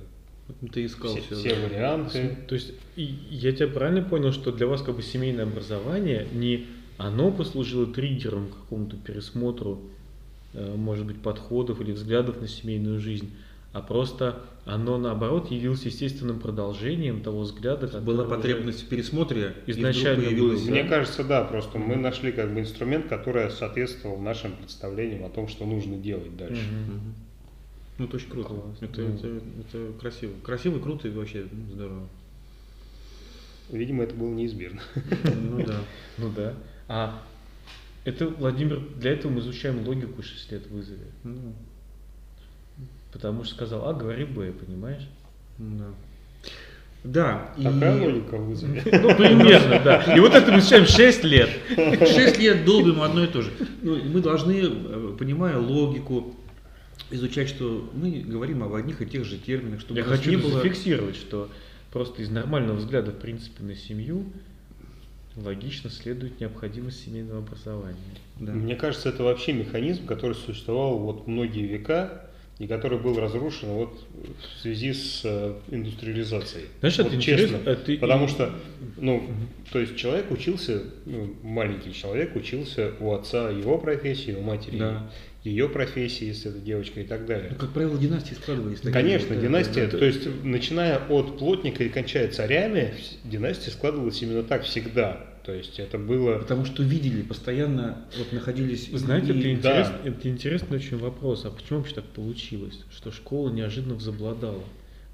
[0.74, 1.36] Ты искал все, все.
[1.36, 2.38] все варианты.
[2.48, 6.68] То есть я тебя правильно понял, что для вас как бы семейное образование не
[6.98, 9.82] оно послужило триггером к какому-то пересмотру,
[10.54, 13.32] может быть, подходов или взглядов на семейную жизнь,
[13.74, 20.26] а просто оно наоборот явилось естественным продолжением того взгляда, который Была потребность в пересмотре, Изначально
[20.26, 20.66] появилась...
[20.66, 20.90] Мне да?
[20.90, 25.66] кажется, да, просто мы нашли как бы инструмент, который соответствовал нашим представлениям о том, что
[25.66, 26.64] нужно делать дальше.
[27.98, 28.50] Ну, это очень круто.
[28.50, 28.78] Класс.
[28.82, 29.16] Это, Ну.
[29.16, 29.28] это,
[29.60, 30.34] это красиво.
[30.44, 32.08] Красиво, круто и вообще ну, здорово.
[33.70, 34.82] Видимо, это было неизбежно.
[35.24, 35.80] Ну да.
[36.18, 36.54] Ну да.
[36.88, 37.22] А
[38.04, 41.06] это, Владимир, для этого мы изучаем логику 6 лет в вызове.
[41.24, 41.54] Ну,
[43.12, 45.08] Потому что сказал А, говори Б, понимаешь?
[45.58, 45.86] да.
[47.04, 48.84] Да, и Такая логика в вызове.
[49.02, 50.16] Ну, примерно, да.
[50.16, 51.50] И вот это мы изучаем 6 лет.
[51.76, 53.52] шесть лет долбим одно и то же.
[53.82, 56.36] Ну, и мы должны, э, понимая логику,
[57.10, 60.62] изучать, что мы говорим об одних и тех же терминах, чтобы Я хочу не было...
[60.62, 61.50] зафиксировать, что
[61.92, 64.26] просто из нормального взгляда, в принципе, на семью
[65.36, 67.96] логично следует необходимость семейного образования.
[68.40, 68.52] Да.
[68.52, 72.28] Мне кажется, это вообще механизм, который существовал вот многие века
[72.60, 74.06] и который был разрушен вот
[74.58, 76.66] в связи с э, индустриализацией.
[76.80, 77.44] Знаешь, вот это честно.
[77.56, 78.54] интересно, это и- Потому что,
[78.98, 79.24] ну,
[79.72, 85.10] то есть человек учился, ну, маленький человек учился у отца его профессии, у матери Да.
[85.44, 87.50] Ее профессии, если это девочка и так далее.
[87.52, 88.78] Ну, как правило, династии складывались.
[88.78, 89.98] такие Конечно, вот, да, династия, да, да.
[89.98, 95.26] то есть начиная от плотника и кончая царями, династия складывалась именно так всегда.
[95.44, 96.38] То есть это было...
[96.38, 98.90] Потому что видели, постоянно вот находились...
[98.90, 99.82] Вы знаете, и- это, да.
[99.82, 101.46] интерес- это интересный очень вопрос.
[101.46, 104.64] А почему вообще так получилось, что школа неожиданно возобладала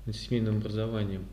[0.06, 1.26] над семейным образованием?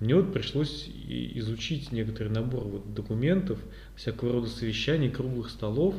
[0.00, 3.58] Мне вот пришлось изучить некоторый набор вот документов,
[3.96, 5.94] всякого рода совещаний, круглых столов,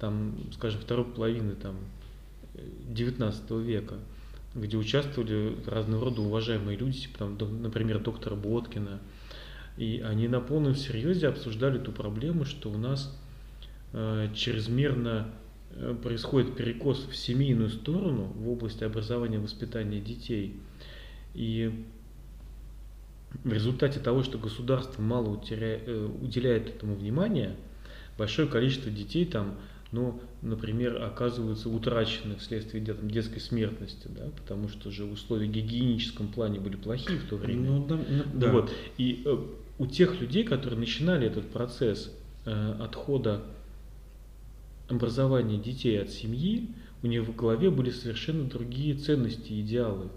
[0.00, 1.76] там, скажем, второй половины там,
[2.54, 3.94] э, 19 века.
[4.52, 8.98] где участвовали разного рода уважаемые люди, типа, там, например, доктора Боткина.
[9.76, 13.16] И они на полном серьезе обсуждали ту проблему, что у нас
[13.92, 15.30] э, чрезмерно
[15.70, 20.56] э, происходит перекос в семейную сторону в области образования и воспитания детей.
[21.34, 21.84] И
[23.44, 27.56] в результате того, что государство мало утеря- э, уделяет этому внимания,
[28.18, 29.54] большое количество детей там,
[29.92, 36.60] ну, например, оказываются утрачены вследствие там, детской смертности, да, потому что же условия гигиеническом плане
[36.60, 37.70] были плохие в то время.
[37.70, 38.52] Ну, да, ну, да.
[38.52, 38.72] Вот.
[38.98, 39.36] И э,
[39.78, 42.14] у тех людей, которые начинали этот процесс
[42.44, 43.42] э, отхода
[44.88, 46.68] образования детей от семьи,
[47.02, 50.08] у них в голове были совершенно другие ценности и идеалы.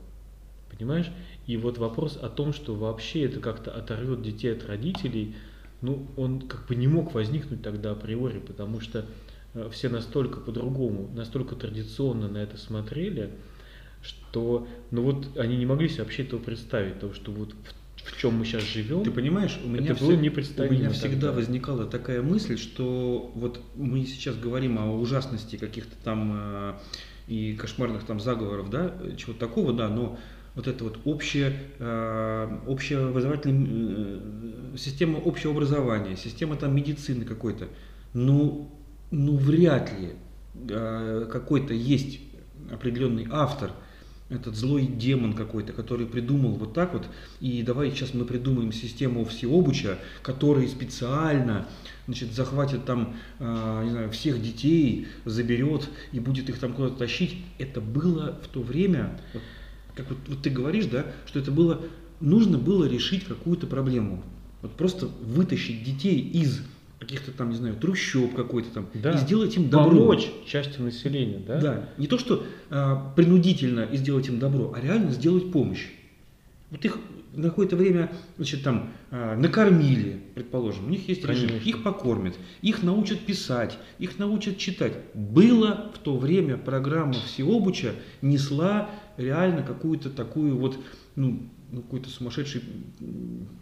[0.69, 1.09] Понимаешь?
[1.47, 5.35] И вот вопрос о том, что вообще это как-то оторвет детей от родителей,
[5.81, 9.05] ну, он как бы не мог возникнуть тогда априори, потому что
[9.71, 13.31] все настолько по-другому, настолько традиционно на это смотрели,
[14.01, 18.17] что, ну вот, они не могли себе вообще этого представить, то, что вот в, в
[18.17, 21.27] чем мы сейчас живем, Ты понимаешь, у меня, это было всег- непредставимо у меня всегда
[21.27, 21.31] тогда.
[21.33, 26.73] возникала такая мысль, что вот мы сейчас говорим о ужасности каких-то там э,
[27.27, 30.17] и кошмарных там заговоров, да, э, чего-то такого, да, но
[30.55, 33.67] вот это вот общее, э, общеобразовательная
[34.73, 37.67] э, система общего образования, система там медицины какой-то,
[38.13, 38.69] ну,
[39.13, 40.13] ну вряд ли
[40.69, 42.19] э, какой-то есть
[42.71, 43.71] определенный автор,
[44.29, 47.05] этот злой демон какой-то, который придумал вот так вот,
[47.39, 51.67] и давай сейчас мы придумаем систему всеобуча, который специально
[52.07, 57.37] значит, захватит там, э, не знаю, всех детей, заберет и будет их там куда-то тащить.
[57.59, 59.19] Это было в то время,
[59.93, 61.81] как вот, вот ты говоришь, да, что это было,
[62.19, 64.23] нужно было решить какую-то проблему.
[64.63, 66.61] Вот просто вытащить детей из
[67.03, 69.11] каких-то там, не знаю, трущоб какой-то там, Да.
[69.11, 69.99] и сделать им добро.
[69.99, 71.59] помочь части населения, да?
[71.59, 75.87] Да, не то, что а, принудительно и сделать им добро, а реально сделать помощь.
[76.71, 76.97] Вот их
[77.33, 81.69] на какое-то время, значит, там а, накормили, предположим, у них есть режим, Конечно.
[81.69, 84.93] их покормят, их научат писать, их научат читать.
[85.13, 90.77] Было в то время программа всеобуча несла реально какую-то такую вот,
[91.15, 91.41] ну,
[91.73, 92.61] ну, какой-то сумасшедший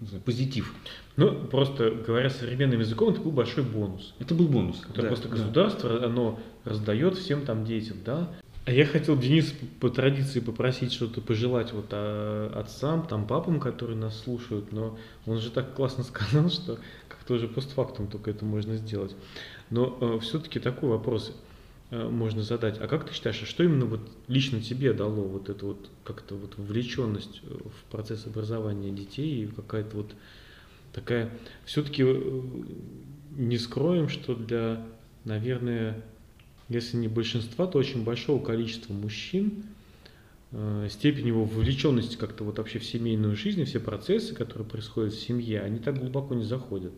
[0.01, 0.73] знаю, позитив.
[1.15, 4.13] Ну, просто говоря современным языком, это был большой бонус.
[4.19, 4.81] Это был бонус.
[4.81, 5.35] который да, просто да.
[5.35, 8.29] государство, оно раздает всем там детям, да.
[8.65, 13.97] А я хотел, Денис, по традиции попросить что-то пожелать вот а, отцам, там, папам, которые
[13.97, 18.75] нас слушают, но он же так классно сказал, что как-то уже постфактум только это можно
[18.75, 19.15] сделать.
[19.69, 21.50] Но все-таки такой вопрос э,
[21.91, 22.79] можно задать.
[22.79, 26.35] А как ты считаешь, а что именно вот лично тебе дало вот эту вот как-то
[26.35, 30.15] вот вовлеченность э, в процесс образования детей и какая-то вот
[30.93, 31.29] такая...
[31.65, 32.05] Все-таки
[33.35, 34.85] не скроем, что для,
[35.25, 36.01] наверное,
[36.69, 39.63] если не большинства, то очень большого количества мужчин
[40.51, 45.21] э, степень его вовлеченности как-то вот вообще в семейную жизнь, все процессы, которые происходят в
[45.21, 46.93] семье, они так глубоко не заходят.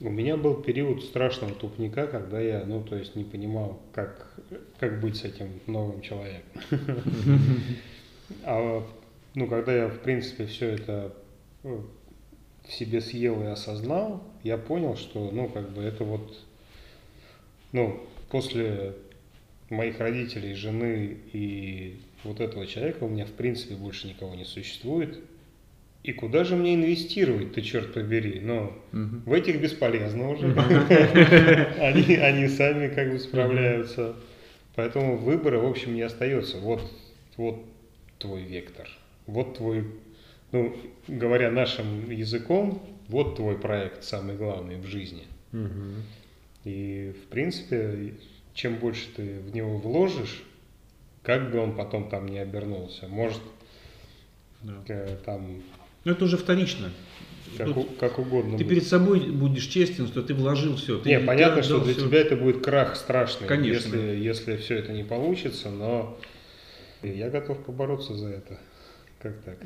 [0.00, 4.34] У меня был период страшного тупника, когда я, ну, то есть не понимал, как,
[4.78, 6.62] как быть с этим новым человеком.
[8.44, 8.86] А,
[9.34, 11.12] ну, когда я, в принципе, все это
[11.64, 11.80] э,
[12.64, 16.38] в себе съел и осознал, я понял, что, ну, как бы это вот,
[17.72, 18.94] ну, после
[19.68, 25.18] моих родителей, жены и вот этого человека у меня, в принципе, больше никого не существует.
[26.02, 28.40] И куда же мне инвестировать, ты черт побери?
[28.40, 29.22] Ну, Мгм.
[29.26, 30.46] в этих бесполезно уже.
[31.78, 34.16] Они, они сами как бы справляются.
[34.76, 36.58] Поэтому выбора, в общем, не остается.
[36.58, 36.80] Вот,
[37.36, 37.62] вот
[38.18, 38.88] твой вектор.
[39.26, 39.84] Вот твой,
[40.52, 40.74] ну,
[41.06, 45.24] говоря нашим языком, вот твой проект самый главный в жизни.
[46.64, 48.14] И, в принципе,
[48.54, 50.42] чем больше ты в него вложишь,
[51.22, 53.06] как бы он потом там не обернулся.
[53.08, 53.40] Может,
[54.62, 54.82] Да.
[54.88, 55.62] э, там,
[56.04, 56.90] Но это уже вторично.
[57.58, 58.68] как, Тут как угодно Ты быть.
[58.68, 61.00] перед собой будешь честен, что ты вложил все.
[61.04, 63.94] Не, понятно, что для тебя это будет крах страшный, Конечно.
[63.96, 66.18] если, если все это не получится, но
[67.02, 68.58] я готов побороться за это.
[69.20, 69.58] Как так?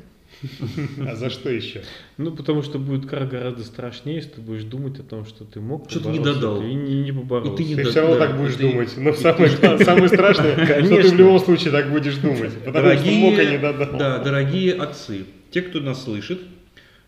[1.07, 1.83] А за что еще?
[2.17, 5.61] Ну, потому что будет крах гораздо страшнее, если ты будешь думать о том, что ты
[5.61, 6.59] мог Что ты не додал.
[6.59, 7.53] ты не, не поборолся.
[7.53, 8.93] И ты не Ты да- все равно да, так будешь и ты- думать.
[8.97, 11.15] Но и самое, ты- самое страшное, что ты в Конечно.
[11.15, 12.51] любом случае так будешь думать.
[12.65, 13.97] Потому что мог, а не додал.
[13.97, 16.41] да, дорогие отцы, те, кто нас слышит,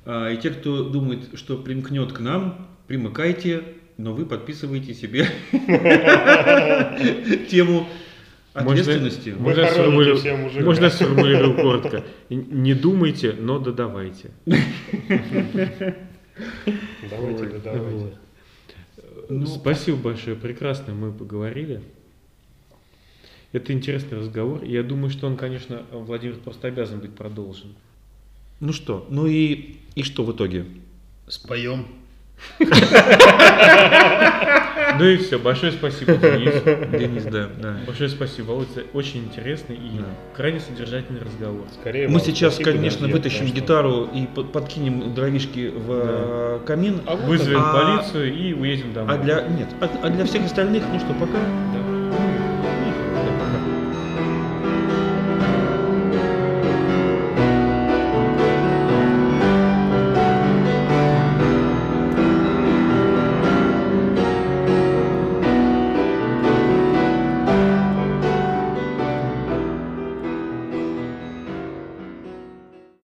[0.05, 3.63] а, и те, кто думает, что примкнет к нам, примыкайте,
[3.97, 5.27] но вы подписываете себе
[7.49, 7.87] тему
[8.53, 9.29] ответственности.
[9.37, 10.89] Можно, хороните сформулирую- можно
[11.55, 12.03] коротко.
[12.29, 14.31] Не думайте, но додавайте.
[17.09, 17.63] Давайте, Вот.
[17.63, 18.17] да, давайте.
[19.29, 21.81] Ну, Спасибо большое, прекрасно мы поговорили.
[23.53, 24.63] Это интересный разговор.
[24.63, 27.75] и Я думаю, что он, конечно, Владимир просто обязан быть продолжен.
[28.59, 30.65] Ну что, ну и, и что в итоге?
[31.27, 31.85] Споем.
[34.99, 35.37] Ну и все.
[35.37, 36.63] Большое спасибо, Денис.
[36.99, 37.77] Денис, да, да.
[37.85, 38.67] Большое спасибо, Володь.
[38.75, 40.05] Это очень интересный и Да.
[40.35, 41.65] крайне содержательный разговор.
[41.79, 47.01] Скорее Мы сейчас, спасибо, конечно, вытащим гитару и под- подкинем дровишки в э, камин.
[47.05, 49.13] А вот Вызовем А- полицию и уедем домой.
[49.15, 51.33] А для нет, а, а для всех остальных, ну что, пока.
[51.33, 51.76] Да.